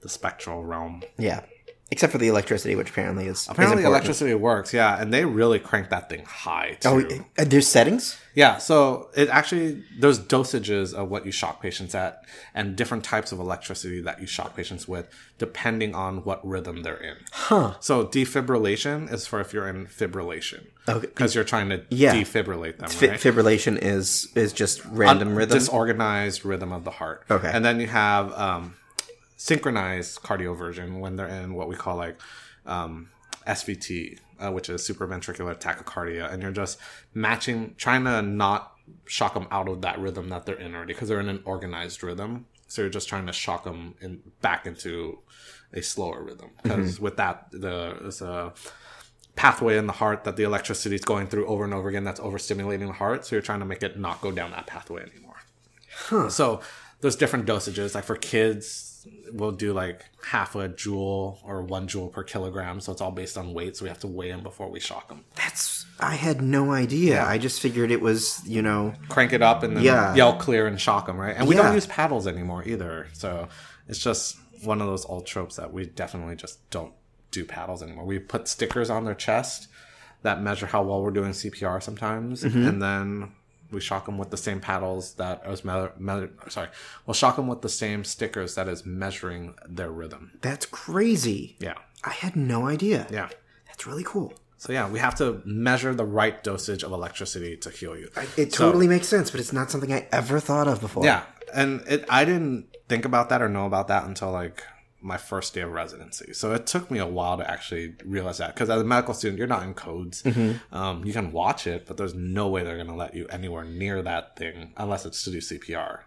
the 0.00 0.08
spectral 0.08 0.64
realm. 0.64 1.02
yeah. 1.18 1.42
Except 1.90 2.12
for 2.12 2.18
the 2.18 2.28
electricity, 2.28 2.74
which 2.74 2.90
apparently 2.90 3.26
is 3.28 3.38
is 3.38 3.48
Apparently, 3.48 3.78
important. 3.82 3.94
electricity 3.94 4.34
works, 4.34 4.74
yeah, 4.74 5.00
and 5.00 5.12
they 5.12 5.24
really 5.24 5.58
crank 5.58 5.88
that 5.88 6.10
thing 6.10 6.22
high 6.26 6.76
too. 6.80 6.88
Oh, 7.38 7.42
there's 7.44 7.66
settings. 7.66 8.18
Yeah, 8.34 8.58
so 8.58 9.08
it 9.16 9.30
actually 9.30 9.82
there's 9.98 10.20
dosages 10.20 10.92
of 10.92 11.08
what 11.08 11.24
you 11.24 11.32
shock 11.32 11.62
patients 11.62 11.94
at, 11.94 12.24
and 12.54 12.76
different 12.76 13.04
types 13.04 13.32
of 13.32 13.38
electricity 13.40 14.02
that 14.02 14.20
you 14.20 14.26
shock 14.26 14.54
patients 14.54 14.86
with, 14.86 15.08
depending 15.38 15.94
on 15.94 16.18
what 16.24 16.46
rhythm 16.46 16.82
they're 16.82 16.98
in. 17.02 17.16
Huh. 17.32 17.76
So 17.80 18.04
defibrillation 18.06 19.10
is 19.12 19.26
for 19.26 19.40
if 19.40 19.52
you're 19.54 19.66
in 19.68 19.86
fibrillation, 19.86 20.66
Okay. 20.88 21.06
because 21.06 21.34
you're 21.34 21.44
trying 21.44 21.68
to 21.70 21.84
Yeah. 21.88 22.14
defibrillate 22.14 22.78
them, 22.78 22.90
Fi- 22.90 23.08
right? 23.08 23.18
fibrillation 23.20 23.78
is 23.80 24.28
is 24.34 24.52
just 24.52 24.82
random 24.84 25.34
rhythm. 25.34 25.58
disorganized 25.58 26.44
rhythm 26.44 26.72
of 26.72 26.84
the 26.84 26.90
heart. 26.92 27.24
Okay. 27.30 27.50
and 27.52 27.64
then 27.64 27.80
you 27.80 27.86
have 27.86 28.32
um, 28.38 28.74
synchronized 29.38 30.20
cardioversion 30.20 30.98
when 30.98 31.16
they're 31.16 31.28
in 31.28 31.54
what 31.54 31.68
we 31.68 31.76
call 31.76 31.96
like 31.96 32.20
um, 32.66 33.08
SVT, 33.46 34.18
uh, 34.40 34.50
which 34.50 34.68
is 34.68 34.82
supraventricular 34.82 35.58
tachycardia, 35.58 36.30
and 36.30 36.42
you're 36.42 36.52
just 36.52 36.78
matching, 37.14 37.74
trying 37.78 38.04
to 38.04 38.20
not 38.20 38.72
shock 39.06 39.34
them 39.34 39.46
out 39.50 39.68
of 39.68 39.80
that 39.80 39.98
rhythm 39.98 40.28
that 40.28 40.44
they're 40.44 40.58
in 40.58 40.74
already 40.74 40.92
because 40.92 41.08
they're 41.08 41.20
in 41.20 41.28
an 41.28 41.40
organized 41.44 42.02
rhythm. 42.02 42.46
So 42.66 42.82
you're 42.82 42.90
just 42.90 43.08
trying 43.08 43.26
to 43.26 43.32
shock 43.32 43.64
them 43.64 43.94
in, 44.00 44.20
back 44.42 44.66
into 44.66 45.20
a 45.72 45.82
slower 45.82 46.22
rhythm. 46.22 46.50
Because 46.62 47.00
with 47.00 47.16
that 47.16 47.50
the 47.52 47.96
there's 48.00 48.20
a 48.20 48.52
pathway 49.36 49.78
in 49.78 49.86
the 49.86 49.92
heart 49.92 50.24
that 50.24 50.34
the 50.34 50.42
electricity 50.42 50.96
is 50.96 51.04
going 51.04 51.28
through 51.28 51.46
over 51.46 51.62
and 51.62 51.72
over 51.72 51.88
again 51.88 52.02
that's 52.02 52.18
overstimulating 52.18 52.88
the 52.88 52.92
heart. 52.92 53.24
So 53.24 53.36
you're 53.36 53.42
trying 53.42 53.60
to 53.60 53.66
make 53.66 53.84
it 53.84 53.98
not 53.98 54.20
go 54.20 54.32
down 54.32 54.50
that 54.50 54.66
pathway 54.66 55.02
anymore. 55.02 55.36
So 56.30 56.60
there's 57.00 57.16
different 57.16 57.46
dosages. 57.46 57.94
Like 57.94 58.04
for 58.04 58.16
kids 58.16 58.87
we'll 59.32 59.52
do 59.52 59.72
like 59.72 60.04
half 60.24 60.54
a 60.54 60.68
joule 60.68 61.38
or 61.44 61.62
one 61.62 61.86
joule 61.86 62.08
per 62.08 62.22
kilogram 62.22 62.80
so 62.80 62.92
it's 62.92 63.00
all 63.00 63.10
based 63.10 63.36
on 63.38 63.52
weight 63.54 63.76
so 63.76 63.84
we 63.84 63.88
have 63.88 63.98
to 63.98 64.06
weigh 64.06 64.30
them 64.30 64.42
before 64.42 64.68
we 64.70 64.80
shock 64.80 65.08
them 65.08 65.24
That's 65.36 65.86
I 66.00 66.14
had 66.14 66.40
no 66.42 66.70
idea. 66.72 67.24
I 67.24 67.38
just 67.38 67.60
figured 67.60 67.90
it 67.90 68.00
was 68.00 68.40
you 68.46 68.62
know 68.62 68.94
crank 69.08 69.32
it 69.32 69.42
up 69.42 69.62
and 69.62 69.76
then 69.76 69.84
Yeah. 69.84 70.14
yell 70.14 70.36
clear 70.36 70.66
and 70.66 70.80
shock 70.80 71.06
them 71.06 71.16
right 71.16 71.36
and 71.36 71.46
we 71.48 71.54
Yeah. 71.56 71.62
don't 71.62 71.74
use 71.74 71.86
paddles 71.86 72.26
anymore 72.26 72.62
either 72.66 73.06
so 73.12 73.48
it's 73.88 73.98
just 73.98 74.36
one 74.64 74.80
of 74.80 74.86
those 74.86 75.04
old 75.06 75.26
tropes 75.26 75.56
that 75.56 75.72
we 75.72 75.86
definitely 75.86 76.34
just 76.36 76.68
don't 76.70 76.92
do 77.30 77.44
paddles 77.44 77.82
anymore 77.82 78.04
we 78.04 78.18
put 78.18 78.48
stickers 78.48 78.90
on 78.90 79.04
their 79.04 79.14
chest 79.14 79.68
that 80.22 80.42
measure 80.42 80.66
how 80.66 80.82
well 80.82 81.02
we're 81.02 81.10
doing 81.12 81.30
cpr 81.32 81.82
sometimes 81.82 82.42
Mm-hmm. 82.42 82.66
and 82.66 82.82
then 82.82 83.32
we 83.70 83.80
shock 83.80 84.06
them 84.06 84.18
with 84.18 84.30
the 84.30 84.36
same 84.36 84.60
paddles 84.60 85.14
that 85.14 85.42
is 85.46 85.64
me- 85.64 85.88
me- 85.98 86.28
sorry 86.48 86.68
we'll 87.06 87.14
shock 87.14 87.36
them 87.36 87.46
with 87.48 87.62
the 87.62 87.68
same 87.68 88.04
stickers 88.04 88.54
that 88.54 88.68
is 88.68 88.84
measuring 88.86 89.54
their 89.68 89.90
rhythm 89.90 90.32
that's 90.40 90.66
crazy. 90.66 91.56
yeah 91.60 91.74
I 92.04 92.10
had 92.12 92.34
no 92.36 92.66
idea. 92.68 93.06
yeah 93.10 93.28
That's 93.66 93.86
really 93.86 94.04
cool. 94.04 94.32
so 94.56 94.72
yeah 94.72 94.88
we 94.88 94.98
have 95.00 95.14
to 95.16 95.42
measure 95.44 95.94
the 95.94 96.04
right 96.04 96.42
dosage 96.42 96.82
of 96.82 96.92
electricity 96.92 97.56
to 97.58 97.70
heal 97.70 97.96
you 97.96 98.08
It 98.36 98.52
So- 98.54 98.64
totally 98.66 98.88
makes 98.88 99.08
sense, 99.08 99.30
but 99.30 99.40
it's 99.40 99.52
not 99.52 99.70
something 99.70 99.92
I 99.92 100.06
ever 100.12 100.40
thought 100.40 100.66
of 100.68 100.80
before. 100.80 101.04
Yeah, 101.04 101.22
and 101.54 101.82
it 101.88 102.04
I 102.08 102.24
didn't 102.24 102.66
think 102.88 103.04
about 103.04 103.28
that 103.30 103.42
or 103.42 103.48
know 103.48 103.66
about 103.66 103.88
that 103.88 104.04
until 104.04 104.30
like 104.32 104.62
my 105.00 105.16
first 105.16 105.54
day 105.54 105.60
of 105.60 105.70
residency. 105.70 106.32
So 106.32 106.52
it 106.52 106.66
took 106.66 106.90
me 106.90 106.98
a 106.98 107.06
while 107.06 107.36
to 107.38 107.48
actually 107.48 107.94
realize 108.04 108.38
that 108.38 108.54
because 108.54 108.68
as 108.68 108.80
a 108.80 108.84
medical 108.84 109.14
student, 109.14 109.38
you're 109.38 109.46
not 109.46 109.62
in 109.62 109.74
codes. 109.74 110.24
Um, 110.72 111.04
you 111.04 111.12
can 111.12 111.30
watch 111.32 111.66
it, 111.66 111.86
but 111.86 111.96
there's 111.96 112.14
no 112.14 112.48
way 112.48 112.64
they're 112.64 112.76
going 112.76 112.88
to 112.88 112.94
let 112.94 113.14
you 113.14 113.26
anywhere 113.28 113.64
near 113.64 114.02
that 114.02 114.36
thing 114.36 114.72
unless 114.76 115.06
it's 115.06 115.22
to 115.24 115.30
do 115.30 115.38
CPR. 115.38 116.00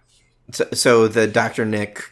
So, 0.52 0.68
so 0.74 1.08
the 1.08 1.28
Dr. 1.28 1.66
Nick 1.66 2.04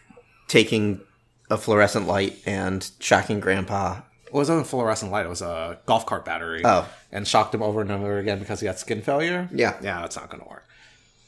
taking 0.47 1.01
a 1.49 1.57
fluorescent 1.57 2.07
light 2.07 2.37
and 2.45 2.89
shocking 2.99 3.39
Grandpa. 3.39 4.01
It 4.25 4.33
wasn't 4.33 4.61
a 4.61 4.63
fluorescent 4.63 5.11
light; 5.11 5.25
it 5.25 5.29
was 5.29 5.41
a 5.41 5.79
golf 5.87 6.05
cart 6.05 6.23
battery. 6.23 6.61
Oh. 6.63 6.87
and 7.11 7.27
shocked 7.27 7.53
him 7.55 7.63
over 7.63 7.81
and 7.81 7.91
over 7.91 8.19
again 8.19 8.37
because 8.39 8.59
he 8.59 8.67
had 8.67 8.77
skin 8.77 9.01
failure. 9.01 9.49
Yeah. 9.51 9.77
yeah, 9.81 10.05
it's 10.05 10.15
not 10.15 10.29
going 10.29 10.43
to 10.43 10.47
work. 10.47 10.67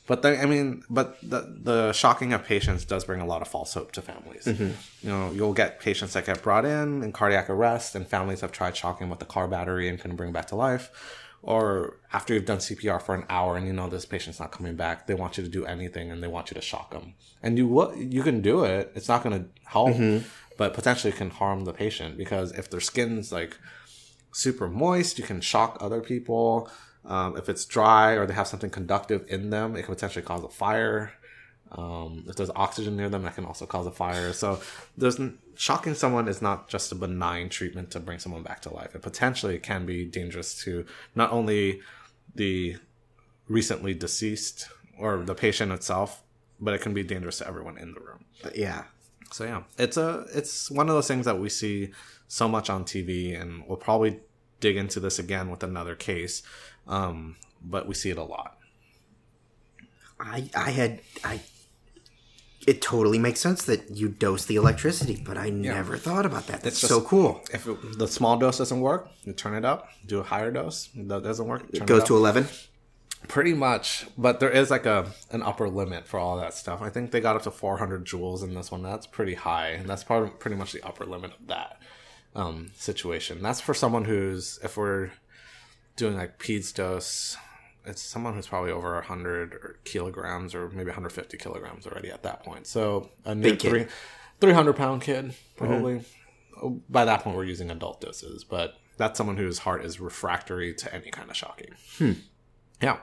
But 0.08 0.26
I 0.26 0.46
mean, 0.46 0.84
but 0.90 1.18
the 1.22 1.56
the 1.62 1.94
shocking 1.94 2.34
of 2.34 2.44
patients 2.44 2.86
does 2.86 3.06
bring 3.06 3.22
a 3.22 3.26
lot 3.26 3.42
of 3.42 3.48
false 3.48 3.74
hope 3.74 3.92
to 3.94 4.02
families. 4.02 4.46
Mm-hmm. 4.46 4.72
You 5.08 5.10
know, 5.10 5.32
you'll 5.32 5.54
get 5.54 5.80
patients 5.80 6.14
that 6.14 6.26
get 6.26 6.42
brought 6.42 6.66
in 6.66 7.04
in 7.04 7.12
cardiac 7.12 7.50
arrest, 7.50 7.96
and 7.96 8.08
families 8.08 8.42
have 8.42 8.52
tried 8.52 8.76
shocking 8.76 9.10
with 9.10 9.20
the 9.20 9.26
car 9.26 9.48
battery 9.48 9.88
and 9.88 10.00
couldn't 10.00 10.18
bring 10.18 10.32
back 10.32 10.48
to 10.48 10.56
life. 10.56 10.90
Or 11.44 11.98
after 12.14 12.34
you've 12.34 12.46
done 12.46 12.60
CPR 12.60 13.02
for 13.02 13.16
an 13.16 13.26
hour 13.28 13.58
and 13.58 13.66
you 13.66 13.74
know 13.74 13.90
this 13.90 14.06
patient's 14.06 14.40
not 14.40 14.52
coming 14.52 14.76
back, 14.76 15.08
they 15.08 15.16
want 15.16 15.38
you 15.38 15.44
to 15.44 15.50
do 15.50 15.66
anything 15.66 16.12
and 16.12 16.22
they 16.22 16.28
want 16.28 16.52
you 16.52 16.56
to 16.56 16.62
shock 16.62 16.92
them. 16.92 17.14
And 17.42 17.58
you 17.58 17.68
what 17.68 17.98
you 17.98 18.24
can 18.24 18.42
do 18.42 18.64
it; 18.64 18.92
it's 18.96 19.08
not 19.08 19.24
going 19.24 19.40
to 19.40 19.50
help, 19.66 19.92
mm-hmm. 19.92 20.28
but 20.58 20.74
potentially 20.74 21.14
can 21.14 21.30
harm 21.30 21.66
the 21.66 21.74
patient 21.74 22.18
because 22.18 22.52
if 22.52 22.70
their 22.70 22.80
skin's 22.80 23.32
like 23.32 23.58
super 24.32 24.68
moist, 24.68 25.20
you 25.20 25.26
can 25.26 25.42
shock 25.42 25.78
other 25.80 26.02
people. 26.02 26.70
Um, 27.06 27.36
if 27.38 27.50
it's 27.50 27.66
dry 27.66 28.14
or 28.14 28.26
they 28.26 28.34
have 28.34 28.48
something 28.48 28.70
conductive 28.70 29.26
in 29.28 29.50
them, 29.50 29.76
it 29.76 29.84
can 29.84 29.94
potentially 29.96 30.24
cause 30.24 30.44
a 30.44 30.50
fire. 30.50 31.12
Um, 31.72 32.26
if 32.28 32.36
there's 32.36 32.52
oxygen 32.56 32.98
near 32.98 33.10
them, 33.10 33.24
that 33.24 33.36
can 33.36 33.46
also 33.46 33.66
cause 33.66 33.88
a 33.88 33.92
fire. 33.92 34.34
So, 34.34 34.62
there's 34.98 35.20
n- 35.20 35.40
shocking 35.56 35.94
someone 35.94 36.28
is 36.28 36.42
not 36.42 36.68
just 36.68 36.92
a 36.92 36.96
benign 36.96 37.50
treatment 37.50 37.92
to 37.92 38.00
bring 38.00 38.20
someone 38.20 38.44
back 38.44 38.62
to 38.64 38.74
life. 38.74 38.94
It 38.94 39.02
potentially 39.02 39.58
can 39.58 39.86
be 39.86 40.06
dangerous 40.06 40.62
to 40.64 40.86
not 41.16 41.32
only 41.32 41.82
the 42.36 42.78
recently 43.48 43.94
deceased 43.94 44.70
or 44.98 45.18
the 45.24 45.36
patient 45.36 45.72
itself, 45.72 46.24
but 46.60 46.74
it 46.74 46.82
can 46.82 46.94
be 46.94 47.04
dangerous 47.04 47.40
to 47.40 47.48
everyone 47.48 47.78
in 47.78 47.94
the 47.94 48.00
room. 48.00 48.26
But 48.44 48.56
yeah. 48.56 48.84
So 49.32 49.46
yeah, 49.46 49.64
it's 49.78 49.98
a 49.98 50.26
it's 50.34 50.70
one 50.70 50.90
of 50.90 50.96
those 50.96 51.08
things 51.08 51.26
that 51.26 51.40
we 51.40 51.50
see 51.50 51.92
so 52.28 52.48
much 52.48 52.70
on 52.70 52.84
TV, 52.84 53.40
and 53.40 53.64
we'll 53.66 53.78
probably 53.78 54.20
dig 54.60 54.78
into 54.78 55.00
this 55.00 55.20
again 55.20 55.50
with 55.50 55.64
another 55.64 55.96
case. 55.96 56.44
Um, 56.88 57.36
but 57.64 57.88
we 57.88 57.94
see 57.94 58.10
it 58.10 58.18
a 58.18 58.24
lot. 58.24 58.58
I 60.20 60.50
I 60.56 60.72
had 60.72 61.02
I 61.24 61.42
it 62.68 62.82
totally 62.82 63.18
makes 63.18 63.40
sense 63.40 63.64
that 63.66 63.90
you 63.90 64.08
dose 64.08 64.46
the 64.46 64.56
electricity, 64.56 65.22
but 65.26 65.38
I 65.38 65.50
never 65.50 65.98
thought 65.98 66.26
about 66.26 66.48
that. 66.48 66.62
That's 66.62 66.78
so 66.78 67.02
cool. 67.02 67.42
If 67.52 67.68
it, 67.68 67.98
the 67.98 68.08
small 68.08 68.38
dose 68.38 68.60
doesn't 68.60 68.82
work, 68.82 69.10
you 69.24 69.34
turn 69.34 69.56
it 69.56 69.66
up. 69.66 69.90
Do 70.06 70.20
a 70.20 70.24
higher 70.24 70.52
dose. 70.52 70.90
If 70.96 71.08
that 71.08 71.24
doesn't 71.24 71.48
work. 71.48 71.64
It 71.74 71.86
goes 71.86 72.02
up. 72.02 72.08
to 72.08 72.18
11. 72.18 72.48
Pretty 73.28 73.54
much, 73.54 74.08
but 74.18 74.40
there 74.40 74.50
is 74.50 74.72
like 74.72 74.88
a 74.88 75.12
an 75.30 75.44
upper 75.44 75.70
limit 75.70 76.08
for 76.08 76.20
all 76.20 76.38
that 76.38 76.56
stuff. 76.56 76.82
I 76.82 76.90
think 76.90 77.12
they 77.12 77.20
got 77.20 77.36
up 77.36 77.44
to 77.44 77.52
400 77.52 78.04
joules 78.04 78.44
in 78.44 78.56
this 78.56 78.72
one. 78.72 78.82
That's 78.82 79.06
pretty 79.06 79.36
high, 79.36 79.70
and 79.70 79.88
that's 79.88 80.04
probably 80.04 80.32
pretty 80.32 80.56
much 80.58 80.72
the 80.72 80.82
upper 80.84 81.06
limit 81.06 81.32
of 81.40 81.48
that 81.48 81.80
um, 82.36 82.72
situation. 82.76 83.42
That's 83.42 83.62
for 83.62 83.76
someone 83.76 84.06
who's 84.06 84.60
if 84.64 84.76
we're 84.76 85.12
doing 86.02 86.18
like 86.18 86.40
peds 86.40 86.74
dose, 86.74 87.38
it's 87.86 88.02
someone 88.02 88.34
who's 88.34 88.48
probably 88.48 88.72
over 88.72 88.96
100 88.96 89.54
or 89.54 89.80
kilograms 89.86 90.54
or 90.54 90.70
maybe 90.70 90.88
150 90.88 91.38
kilograms 91.38 91.86
already 91.86 92.10
at 92.10 92.24
that 92.24 92.44
point. 92.44 92.68
So 92.68 93.12
a 93.24 93.36
new 93.36 93.56
three, 93.56 93.86
300 94.40 94.74
pound 94.76 95.02
kid 95.04 95.26
mm-hmm. 95.26 95.66
probably. 95.66 96.02
Oh, 96.62 96.82
By 96.90 97.06
that 97.06 97.24
point, 97.24 97.38
we're 97.38 97.46
using 97.46 97.72
adult 97.72 98.02
doses, 98.02 98.44
but 98.44 98.76
that's 98.98 99.18
someone 99.18 99.38
whose 99.38 99.60
heart 99.60 99.86
is 99.86 100.00
refractory 100.00 100.74
to 100.74 100.94
any 100.94 101.12
kind 101.12 101.30
of 101.30 101.36
shocking. 101.38 101.70
Hmm. 101.98 102.14
Yeah. 102.82 102.98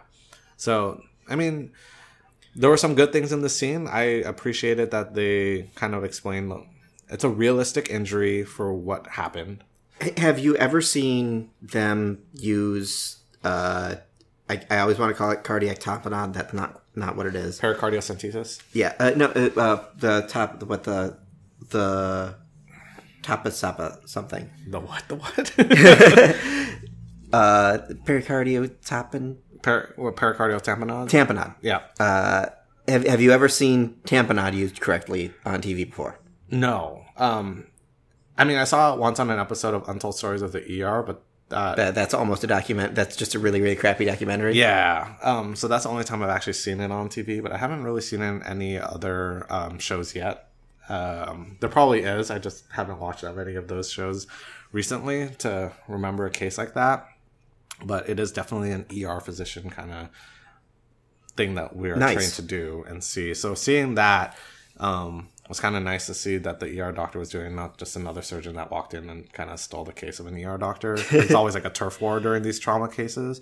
So, 0.57 1.01
I 1.29 1.37
mean, 1.37 1.73
there 2.55 2.69
were 2.69 2.77
some 2.77 2.95
good 2.95 3.13
things 3.13 3.33
in 3.33 3.43
the 3.43 3.49
scene. 3.49 3.87
I 3.87 4.03
appreciated 4.03 4.91
that 4.91 5.15
they 5.15 5.71
kind 5.77 5.95
of 5.95 6.05
explained 6.05 6.53
it's 7.09 7.25
a 7.25 7.29
realistic 7.29 7.91
injury 7.91 8.45
for 8.45 8.73
what 8.73 9.07
happened. 9.07 9.65
Have 10.19 10.39
you 10.39 10.57
ever 10.57 10.81
seen 10.81 11.51
them 11.61 12.23
use? 12.35 13.17
Uh, 13.43 13.97
I, 14.49 14.61
I 14.71 14.79
always 14.79 14.99
want 14.99 15.11
to 15.11 15.15
call 15.19 15.31
it 15.31 15.45
cardiac 15.45 15.79
tamponade. 15.79 16.33
That's 16.35 16.53
not 16.53 16.83
not 16.95 17.17
what 17.17 17.27
it 17.27 17.35
is. 17.35 17.61
Pericardiocentesis. 17.61 18.61
Yeah, 18.73 18.95
uh, 18.99 19.11
no, 19.17 19.27
uh, 19.27 19.51
uh, 19.57 19.85
the 19.97 20.23
top, 20.29 20.63
what 20.63 20.85
the 20.85 21.17
the 21.71 22.35
tapasapa 23.23 24.09
something. 24.09 24.51
The 24.69 24.81
what? 24.81 25.05
The 25.09 25.17
what? 25.17 26.75
Uh, 27.31 27.77
pericardio 28.07 28.67
tapon 28.83 29.37
per, 29.61 29.93
what, 29.97 30.17
pericardial 30.17 30.63
tamponade? 30.63 31.11
tamponade. 31.11 31.55
yeah. 31.61 31.83
Uh, 32.01 32.47
have 32.89 33.07
have 33.07 33.21
you 33.21 33.33
ever 33.33 33.51
seen 33.51 33.97
tamponade 34.07 34.55
used 34.55 34.81
correctly 34.81 35.31
on 35.45 35.61
TV 35.61 35.85
before? 35.85 36.19
no. 36.51 37.05
Um, 37.19 37.67
I 38.39 38.45
mean, 38.45 38.57
I 38.57 38.65
saw 38.65 38.95
it 38.95 39.01
once 39.01 39.19
on 39.21 39.31
an 39.31 39.39
episode 39.39 39.75
of 39.75 39.89
Untold 39.89 40.15
Stories 40.17 40.41
of 40.43 40.53
the 40.53 40.83
ER, 40.83 41.03
but 41.03 41.23
uh, 41.51 41.75
That, 41.75 41.95
that's 41.95 42.15
almost 42.15 42.45
a 42.45 42.47
document. 42.47 42.95
That's 42.95 43.17
just 43.17 43.35
a 43.35 43.39
really 43.39 43.61
really 43.61 43.75
crappy 43.77 44.05
documentary. 44.05 44.55
Yeah. 44.55 45.15
Um, 45.23 45.57
so 45.57 45.67
that's 45.69 45.85
the 45.85 45.91
only 45.91 46.05
time 46.05 46.23
I've 46.23 46.31
actually 46.31 46.53
seen 46.55 46.81
it 46.81 46.91
on 46.93 47.09
TV, 47.09 47.43
but 47.43 47.53
I 47.53 47.59
haven't 47.59 47.83
really 47.85 48.01
seen 48.03 48.23
it 48.23 48.29
in 48.29 48.43
any 48.45 48.79
other 48.79 49.47
um, 49.51 49.79
shows 49.79 50.15
yet. 50.15 50.51
Um, 50.89 51.57
there 51.61 51.69
probably 51.69 52.01
is. 52.03 52.31
I 52.31 52.39
just 52.39 52.65
haven't 52.71 52.99
watched 53.01 53.23
that 53.23 53.37
many 53.37 53.57
of 53.57 53.69
those 53.69 53.91
shows 53.91 54.27
recently 54.73 55.31
to 55.39 55.73
remember 55.89 56.25
a 56.27 56.31
case 56.31 56.57
like 56.59 56.75
that. 56.75 57.07
But 57.85 58.09
it 58.09 58.19
is 58.19 58.33
definitely 58.33 58.73
an 58.73 58.87
ER 59.05 59.21
physician 59.21 59.71
kind 59.71 59.91
of 59.93 60.09
thing 61.37 61.55
that 61.55 61.77
we're 61.77 61.97
Nice. 61.97 62.15
trained 62.15 62.33
to 62.35 62.43
do 62.43 62.85
and 62.89 63.03
see. 63.05 63.35
So 63.35 63.55
seeing 63.55 63.95
that 63.97 64.37
um, 64.79 65.29
was 65.49 65.61
kind 65.61 65.77
of 65.77 65.83
nice 65.83 66.07
to 66.07 66.15
see 66.15 66.37
that 66.39 66.61
the 66.61 66.81
ER 66.81 66.93
doctor 66.93 67.19
was 67.19 67.31
doing 67.31 67.55
not 67.55 67.79
just 67.79 67.97
another 67.97 68.21
surgeon 68.23 68.55
that 68.57 68.71
walked 68.71 68.93
in 68.93 69.09
and 69.09 69.33
kind 69.33 69.51
of 69.51 69.59
stole 69.59 69.85
the 69.85 69.93
case 69.93 70.21
of 70.21 70.27
an 70.27 70.45
ER 70.45 70.59
doctor. 70.59 70.95
It's 71.11 71.35
always 71.35 71.55
like 71.55 71.65
a 71.65 71.71
turf 71.71 72.01
war 72.01 72.21
during 72.21 72.43
these 72.43 72.59
trauma 72.59 72.89
cases. 72.89 73.41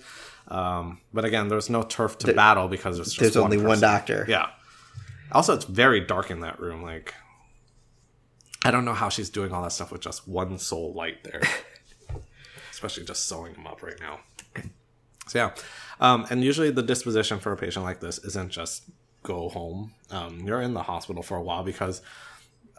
Um, 0.49 1.01
but 1.13 1.25
again, 1.25 1.49
there's 1.49 1.69
no 1.69 1.83
turf 1.83 2.19
to 2.19 2.33
battle 2.33 2.69
because 2.69 2.97
there's 2.97 3.09
just 3.09 3.35
There's 3.35 3.37
only 3.37 3.59
one 3.59 3.81
doctor. 3.81 4.25
Yeah. 4.29 4.51
Also, 5.33 5.55
it's 5.55 5.65
very 5.65 6.01
dark 6.01 6.31
in 6.31 6.41
that 6.41 6.61
room. 6.61 6.83
Like, 6.83 7.13
I 8.65 8.71
don't 8.71 8.85
know 8.85 8.95
how 8.95 9.09
she's 9.09 9.29
doing 9.29 9.53
all 9.53 9.63
that 9.63 9.73
stuff 9.73 9.91
with 9.91 10.01
just 10.01 10.29
one 10.29 10.59
sole 10.59 10.93
light 10.93 11.25
there. 11.25 11.43
Especially 12.71 13.05
just 13.05 13.27
sewing 13.27 13.55
them 13.55 13.67
up 13.67 13.83
right 13.83 13.99
now. 14.01 14.21
So 15.29 15.39
yeah, 15.39 15.51
um, 15.99 16.27
and 16.31 16.45
usually 16.45 16.71
the 16.71 16.83
disposition 16.83 17.41
for 17.41 17.53
a 17.53 17.57
patient 17.57 17.85
like 17.85 18.01
this 18.01 18.19
isn't 18.19 18.51
just 18.51 18.85
go 19.27 19.49
home. 19.49 19.93
Um, 20.11 20.41
you're 20.41 20.63
in 20.63 20.75
the 20.75 20.83
hospital 20.83 21.23
for 21.23 21.37
a 21.37 21.43
while 21.43 21.65
because 21.65 22.01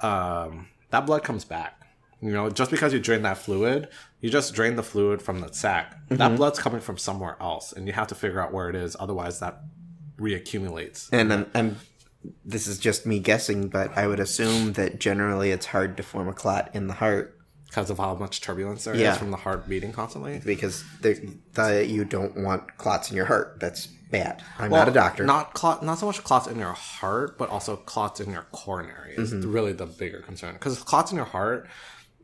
um, 0.01 0.67
that 0.89 1.05
blood 1.05 1.23
comes 1.23 1.45
back. 1.45 1.81
You 2.21 2.31
know, 2.31 2.49
just 2.49 2.71
because 2.71 2.93
you 2.93 2.99
drain 2.99 3.21
that 3.23 3.37
fluid, 3.37 3.89
you 4.21 4.31
just 4.31 4.55
drain 4.55 4.75
the 4.75 4.81
fluid 4.81 5.21
from 5.21 5.39
the 5.39 5.53
sac. 5.53 5.95
That 6.09 6.35
blood's 6.35 6.57
coming 6.57 6.81
from 6.81 6.97
somewhere 6.97 7.37
else, 7.39 7.73
and 7.73 7.85
you 7.85 7.93
have 7.93 8.07
to 8.07 8.15
figure 8.15 8.41
out 8.41 8.51
where 8.51 8.69
it 8.69 8.75
is. 8.75 8.95
Otherwise, 8.99 9.39
that 9.39 9.61
reaccumulates. 10.17 11.09
And 11.11 11.31
I'm, 11.31 11.45
I'm 11.53 11.77
this 12.43 12.65
is 12.65 12.79
just 12.79 13.05
me 13.05 13.19
guessing, 13.19 13.67
but 13.67 13.95
I 13.95 14.07
would 14.07 14.19
assume 14.19 14.73
that 14.73 14.99
generally 14.99 15.51
it's 15.51 15.67
hard 15.67 15.95
to 15.97 16.03
form 16.03 16.27
a 16.27 16.33
clot 16.33 16.71
in 16.73 16.87
the 16.87 16.93
heart 16.93 17.36
because 17.67 17.89
of 17.89 17.97
how 17.97 18.15
much 18.15 18.41
turbulence 18.41 18.85
there 18.85 18.93
is 18.93 19.01
Yeah. 19.01 19.13
from 19.15 19.31
the 19.31 19.37
heart 19.37 19.67
beating 19.67 19.91
constantly. 19.91 20.39
because 20.45 20.83
the, 21.01 21.85
you 21.87 22.05
don't 22.05 22.37
want 22.37 22.77
clots 22.77 23.09
in 23.09 23.15
your 23.17 23.25
heart. 23.25 23.57
That's 23.59 23.87
bad. 23.87 24.41
I'm 24.57 24.71
not 24.71 24.87
a 24.87 24.91
doctor. 24.91 25.25
Not 25.25 25.53
clot, 25.53 25.83
not 25.83 25.99
so 25.99 26.05
much 26.05 26.23
clots 26.23 26.47
in 26.47 26.57
your 26.59 26.71
heart, 26.73 27.37
but 27.37 27.49
also 27.49 27.75
clots 27.75 28.19
in 28.21 28.31
your 28.31 28.45
coronary 28.51 29.15
is 29.15 29.33
Mm-hmm. 29.33 29.51
really 29.51 29.73
the 29.73 29.85
bigger 29.85 30.21
concern. 30.21 30.53
Because 30.53 30.81
clots 30.83 31.11
in 31.11 31.17
your 31.17 31.25
heart, 31.25 31.67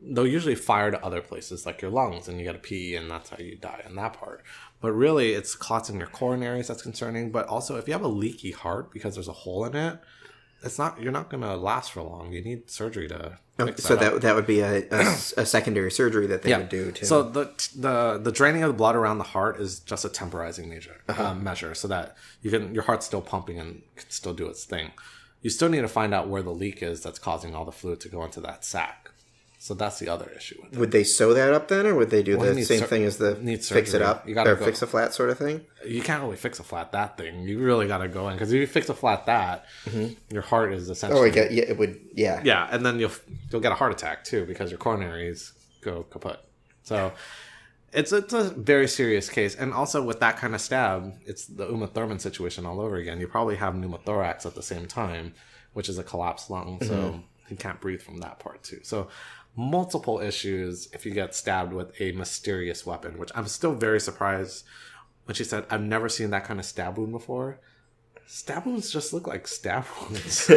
they'll 0.02 0.26
usually 0.26 0.54
fire 0.54 0.90
to 0.90 1.04
other 1.04 1.20
places 1.20 1.66
like 1.66 1.82
your 1.82 1.90
lungs, 1.90 2.26
and 2.28 2.38
you 2.38 2.44
get 2.44 2.54
a 2.54 2.58
PE, 2.58 2.94
and 2.94 3.10
that's 3.10 3.28
how 3.30 3.36
you 3.38 3.56
die 3.56 3.82
in 3.86 3.96
that 3.96 4.14
part. 4.14 4.42
But 4.80 4.92
really, 4.92 5.32
it's 5.32 5.54
clots 5.54 5.88
in 5.90 5.98
your 5.98 6.08
coronaries 6.08 6.66
that's 6.68 6.82
concerning. 6.82 7.30
But 7.32 7.46
also, 7.48 7.76
if 7.76 7.86
you 7.86 7.92
have 7.92 8.02
a 8.02 8.08
leaky 8.08 8.50
heart 8.52 8.90
because 8.92 9.14
there's 9.14 9.28
a 9.28 9.32
hole 9.32 9.64
in 9.66 9.74
it, 9.76 9.98
it's 10.62 10.78
not 10.78 11.00
you're 11.00 11.12
not 11.12 11.28
gonna 11.30 11.56
last 11.56 11.92
for 11.92 12.02
long. 12.02 12.32
You 12.32 12.42
need 12.42 12.70
surgery 12.70 13.08
to. 13.08 13.38
So 13.58 13.94
that 13.96 14.00
that 14.12 14.22
that 14.22 14.34
would 14.34 14.46
be 14.46 14.60
a, 14.60 14.86
a, 14.90 15.00
a 15.36 15.46
secondary 15.46 15.90
surgery 15.90 16.26
that 16.26 16.42
they 16.42 16.50
would 16.58 16.68
do 16.68 16.90
to. 16.90 17.06
So 17.06 17.22
the 17.22 17.44
the 17.76 18.18
the 18.18 18.32
draining 18.32 18.62
of 18.62 18.68
the 18.68 18.76
blood 18.76 18.96
around 18.96 19.18
the 19.18 19.24
heart 19.24 19.60
is 19.60 19.78
just 19.80 20.04
a 20.04 20.08
temporizing 20.08 20.68
measure 20.68 20.96
uh, 21.08 21.34
measure, 21.34 21.74
so 21.74 21.86
that 21.88 22.16
you 22.42 22.50
can 22.50 22.74
your 22.74 22.84
heart's 22.84 23.06
still 23.06 23.22
pumping 23.22 23.58
and 23.60 23.82
can 23.96 24.10
still 24.10 24.34
do 24.34 24.48
its 24.48 24.64
thing. 24.64 24.90
You 25.42 25.50
still 25.50 25.68
need 25.68 25.82
to 25.82 25.88
find 25.88 26.14
out 26.14 26.28
where 26.28 26.42
the 26.42 26.50
leak 26.50 26.82
is 26.82 27.02
that's 27.02 27.18
causing 27.18 27.54
all 27.54 27.64
the 27.64 27.72
fluid 27.72 28.00
to 28.00 28.08
go 28.08 28.24
into 28.24 28.40
that 28.40 28.64
sac. 28.64 29.10
So 29.64 29.72
that's 29.72 29.98
the 29.98 30.10
other 30.10 30.30
issue 30.36 30.60
with 30.62 30.74
it. 30.74 30.78
would 30.78 30.90
they 30.90 31.04
sew 31.04 31.32
that 31.32 31.54
up 31.54 31.68
then, 31.68 31.86
or 31.86 31.94
would 31.94 32.10
they 32.10 32.22
do 32.22 32.32
you 32.32 32.36
the 32.36 32.62
same 32.64 32.80
sur- 32.80 32.86
thing 32.86 33.04
as 33.04 33.16
the 33.16 33.34
fix 33.56 33.94
it 33.94 34.02
up 34.02 34.28
You 34.28 34.34
gotta 34.34 34.50
or 34.50 34.56
go- 34.56 34.64
fix 34.66 34.82
a 34.82 34.86
flat 34.86 35.14
sort 35.14 35.30
of 35.30 35.38
thing? 35.38 35.62
You 35.86 36.02
can't 36.02 36.22
really 36.22 36.36
fix 36.36 36.60
a 36.60 36.62
flat 36.62 36.92
that 36.92 37.16
thing. 37.16 37.48
You 37.48 37.58
really 37.60 37.86
got 37.86 37.98
to 37.98 38.08
go 38.08 38.28
in 38.28 38.34
because 38.34 38.52
if 38.52 38.60
you 38.60 38.66
fix 38.66 38.90
a 38.90 38.94
flat 38.94 39.24
that, 39.24 39.64
mm-hmm. 39.86 40.12
your 40.30 40.42
heart 40.42 40.74
is 40.74 40.90
oh, 40.90 40.92
essentially 40.92 41.30
Oh, 41.30 41.32
get, 41.32 41.50
yeah, 41.50 41.62
it 41.62 41.78
would. 41.78 41.98
Yeah, 42.12 42.42
yeah, 42.44 42.68
and 42.70 42.84
then 42.84 43.00
you'll 43.00 43.12
you'll 43.50 43.62
get 43.62 43.72
a 43.72 43.74
heart 43.74 43.90
attack 43.90 44.22
too 44.22 44.44
because 44.44 44.70
your 44.70 44.76
coronaries 44.76 45.52
go 45.80 46.02
kaput. 46.10 46.40
So 46.82 47.14
it's 47.90 48.12
it's 48.12 48.34
a 48.34 48.50
very 48.50 48.86
serious 48.86 49.30
case, 49.30 49.54
and 49.54 49.72
also 49.72 50.02
with 50.02 50.20
that 50.20 50.36
kind 50.36 50.54
of 50.54 50.60
stab, 50.60 51.14
it's 51.24 51.46
the 51.46 51.66
Uma 51.70 51.86
Thurman 51.86 52.18
situation 52.18 52.66
all 52.66 52.80
over 52.82 52.96
again. 52.96 53.18
You 53.18 53.28
probably 53.28 53.56
have 53.56 53.72
pneumothorax 53.72 54.44
at 54.44 54.56
the 54.56 54.62
same 54.62 54.84
time, 54.84 55.32
which 55.72 55.88
is 55.88 55.96
a 55.96 56.04
collapsed 56.04 56.50
lung, 56.50 56.80
so 56.82 56.94
mm-hmm. 56.94 57.18
you 57.48 57.56
can't 57.56 57.80
breathe 57.80 58.02
from 58.02 58.18
that 58.18 58.40
part 58.40 58.62
too. 58.62 58.80
So 58.82 59.08
multiple 59.56 60.20
issues 60.20 60.88
if 60.92 61.06
you 61.06 61.12
get 61.12 61.34
stabbed 61.34 61.72
with 61.72 61.92
a 62.00 62.12
mysterious 62.12 62.84
weapon, 62.84 63.18
which 63.18 63.30
I'm 63.34 63.46
still 63.46 63.74
very 63.74 64.00
surprised 64.00 64.64
when 65.24 65.34
she 65.34 65.44
said 65.44 65.66
I've 65.70 65.82
never 65.82 66.08
seen 66.08 66.30
that 66.30 66.44
kind 66.44 66.60
of 66.60 66.66
stab 66.66 66.98
wound 66.98 67.12
before 67.12 67.60
stab 68.26 68.66
wounds 68.66 68.90
just 68.90 69.12
look 69.12 69.26
like 69.26 69.46
stab 69.46 69.84
wounds. 70.00 70.50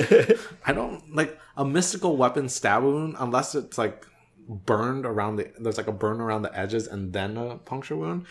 I 0.65 0.73
don't 0.73 1.15
like 1.15 1.37
a 1.55 1.65
mystical 1.65 2.17
weapon 2.17 2.49
stab 2.49 2.83
wound 2.83 3.15
unless 3.19 3.55
it's 3.55 3.77
like 3.77 4.05
burned 4.47 5.05
around 5.05 5.35
the 5.35 5.51
there's 5.59 5.77
like 5.77 5.87
a 5.87 5.91
burn 5.91 6.21
around 6.21 6.41
the 6.41 6.57
edges 6.57 6.87
and 6.87 7.13
then 7.13 7.37
a 7.37 7.57
puncture 7.57 7.95
wound. 7.95 8.25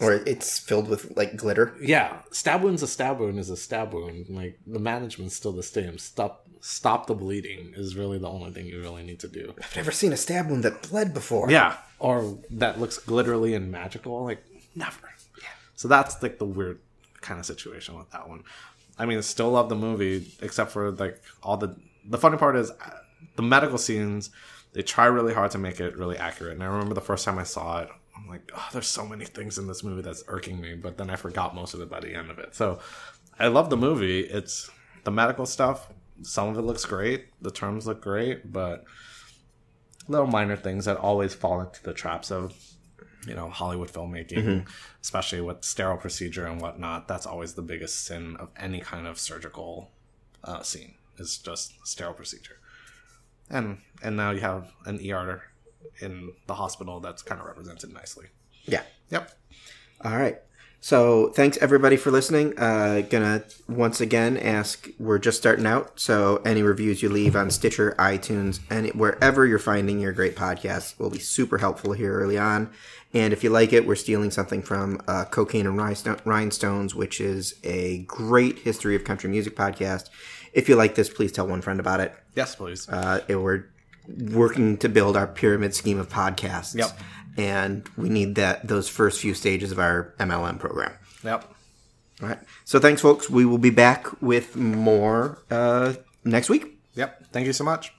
Or 0.00 0.14
it's 0.14 0.58
filled 0.58 0.88
with 0.88 1.16
like 1.16 1.36
glitter. 1.36 1.74
Yeah, 1.80 2.18
stab 2.30 2.62
wound's 2.62 2.82
a 2.82 2.86
stab 2.86 3.20
wound 3.20 3.38
is 3.38 3.50
a 3.50 3.56
stab 3.56 3.92
wound. 3.92 4.26
Like 4.28 4.58
the 4.66 4.78
management's 4.78 5.36
still 5.36 5.52
the 5.52 5.62
same. 5.62 5.98
Stop 5.98 6.46
stop 6.60 7.06
the 7.06 7.14
bleeding 7.14 7.72
is 7.76 7.96
really 7.96 8.18
the 8.18 8.28
only 8.28 8.50
thing 8.50 8.66
you 8.66 8.80
really 8.80 9.02
need 9.02 9.20
to 9.20 9.28
do. 9.28 9.54
I've 9.62 9.76
never 9.76 9.92
seen 9.92 10.12
a 10.12 10.16
stab 10.16 10.48
wound 10.48 10.64
that 10.64 10.88
bled 10.88 11.12
before. 11.12 11.50
Yeah, 11.50 11.76
or 11.98 12.38
that 12.50 12.80
looks 12.80 12.98
glitterly 12.98 13.54
and 13.54 13.70
magical. 13.70 14.24
Like 14.24 14.42
never. 14.74 15.10
Yeah. 15.38 15.48
So 15.76 15.88
that's 15.88 16.22
like 16.22 16.38
the 16.38 16.46
weird 16.46 16.80
kind 17.20 17.38
of 17.38 17.46
situation 17.46 17.96
with 17.96 18.10
that 18.10 18.28
one. 18.28 18.44
I 18.98 19.06
mean, 19.06 19.20
still 19.22 19.50
love 19.50 19.68
the 19.68 19.76
movie, 19.76 20.30
except 20.40 20.72
for 20.72 20.90
like 20.92 21.20
all 21.42 21.56
the 21.56 21.76
the 22.08 22.18
funny 22.18 22.38
part 22.38 22.56
is 22.56 22.70
uh, 22.70 22.90
the 23.36 23.42
medical 23.42 23.78
scenes. 23.78 24.30
They 24.72 24.82
try 24.82 25.06
really 25.06 25.34
hard 25.34 25.50
to 25.50 25.58
make 25.58 25.80
it 25.80 25.96
really 25.96 26.16
accurate. 26.16 26.54
And 26.54 26.62
I 26.62 26.66
remember 26.66 26.94
the 26.94 27.00
first 27.00 27.24
time 27.24 27.38
I 27.38 27.42
saw 27.42 27.80
it, 27.80 27.88
I'm 28.20 28.28
like, 28.28 28.50
oh, 28.54 28.68
there's 28.72 28.86
so 28.86 29.06
many 29.06 29.24
things 29.24 29.58
in 29.58 29.66
this 29.66 29.82
movie 29.82 30.02
that's 30.02 30.24
irking 30.28 30.60
me. 30.60 30.74
But 30.74 30.98
then 30.98 31.10
I 31.10 31.16
forgot 31.16 31.54
most 31.54 31.74
of 31.74 31.80
it 31.80 31.90
by 31.90 32.00
the 32.00 32.14
end 32.14 32.30
of 32.30 32.38
it. 32.38 32.54
So 32.54 32.80
I 33.38 33.48
love 33.48 33.70
the 33.70 33.76
movie. 33.76 34.20
It's 34.20 34.70
the 35.04 35.10
medical 35.10 35.46
stuff. 35.46 35.88
Some 36.22 36.48
of 36.48 36.58
it 36.58 36.62
looks 36.62 36.84
great. 36.84 37.26
The 37.40 37.50
terms 37.50 37.86
look 37.86 38.02
great, 38.02 38.52
but 38.52 38.84
little 40.08 40.26
minor 40.26 40.56
things 40.56 40.84
that 40.84 40.96
always 40.96 41.34
fall 41.34 41.60
into 41.60 41.82
the 41.82 41.94
traps 41.94 42.30
of 42.30 42.54
you 43.26 43.34
know 43.34 43.48
Hollywood 43.48 43.90
filmmaking, 43.92 44.66
especially 45.02 45.40
with 45.40 45.64
sterile 45.64 45.96
procedure 45.96 46.46
and 46.46 46.60
whatnot. 46.60 47.08
That's 47.08 47.26
always 47.26 47.54
the 47.54 47.62
biggest 47.62 48.04
sin 48.04 48.36
of 48.38 48.50
any 48.56 48.80
kind 48.80 49.06
of 49.06 49.18
surgical 49.18 49.90
uh, 50.44 50.62
scene 50.62 50.94
is 51.18 51.38
just 51.38 51.74
sterile 51.84 52.14
procedure. 52.14 52.58
And 53.48 53.78
and 54.02 54.16
now 54.16 54.30
you 54.30 54.40
have 54.40 54.72
an 54.84 55.00
ER 55.10 55.42
in 56.00 56.32
the 56.46 56.54
hospital 56.54 57.00
that's 57.00 57.22
kind 57.22 57.40
of 57.40 57.46
represented 57.46 57.92
nicely. 57.92 58.26
Yeah. 58.64 58.82
Yep. 59.10 59.30
All 60.04 60.16
right. 60.16 60.38
So 60.82 61.28
thanks 61.30 61.58
everybody 61.58 61.98
for 61.98 62.10
listening. 62.10 62.58
Uh, 62.58 63.02
gonna 63.02 63.44
once 63.68 64.00
again 64.00 64.38
ask. 64.38 64.88
We're 64.98 65.18
just 65.18 65.36
starting 65.36 65.66
out, 65.66 66.00
so 66.00 66.40
any 66.46 66.62
reviews 66.62 67.02
you 67.02 67.10
leave 67.10 67.36
on 67.36 67.50
Stitcher, 67.50 67.94
iTunes, 67.98 68.60
and 68.70 68.88
wherever 68.92 69.44
you're 69.46 69.58
finding 69.58 70.00
your 70.00 70.12
great 70.12 70.36
podcasts 70.36 70.98
will 70.98 71.10
be 71.10 71.18
super 71.18 71.58
helpful 71.58 71.92
here 71.92 72.14
early 72.18 72.38
on. 72.38 72.70
And 73.12 73.34
if 73.34 73.44
you 73.44 73.50
like 73.50 73.74
it, 73.74 73.86
we're 73.86 73.94
stealing 73.94 74.30
something 74.30 74.62
from 74.62 75.02
uh, 75.06 75.26
Cocaine 75.26 75.66
and 75.66 75.76
Rhinestones, 76.24 76.94
which 76.94 77.20
is 77.20 77.56
a 77.62 77.98
great 78.04 78.60
history 78.60 78.96
of 78.96 79.04
country 79.04 79.28
music 79.28 79.56
podcast. 79.56 80.08
If 80.54 80.66
you 80.68 80.76
like 80.76 80.94
this, 80.94 81.10
please 81.10 81.30
tell 81.30 81.46
one 81.46 81.60
friend 81.60 81.78
about 81.78 82.00
it. 82.00 82.14
Yes, 82.34 82.54
please. 82.54 82.88
Uh, 82.88 83.20
it- 83.28 83.36
we're 83.36 83.66
working 84.08 84.76
to 84.78 84.88
build 84.88 85.16
our 85.16 85.26
pyramid 85.26 85.74
scheme 85.74 85.98
of 85.98 86.08
podcasts. 86.08 86.74
Yep. 86.74 86.98
And 87.36 87.88
we 87.96 88.08
need 88.08 88.34
that 88.34 88.66
those 88.66 88.88
first 88.88 89.20
few 89.20 89.34
stages 89.34 89.72
of 89.72 89.78
our 89.78 90.14
MLM 90.18 90.58
program. 90.58 90.92
yep. 91.22 91.44
All 92.22 92.28
right. 92.28 92.38
So 92.64 92.78
thanks, 92.78 93.00
folks. 93.00 93.30
We 93.30 93.46
will 93.46 93.58
be 93.58 93.70
back 93.70 94.20
with 94.20 94.56
more 94.56 95.38
uh, 95.50 95.94
next 96.24 96.50
week. 96.50 96.78
Yep. 96.94 97.32
Thank 97.32 97.46
you 97.46 97.52
so 97.52 97.64
much. 97.64 97.92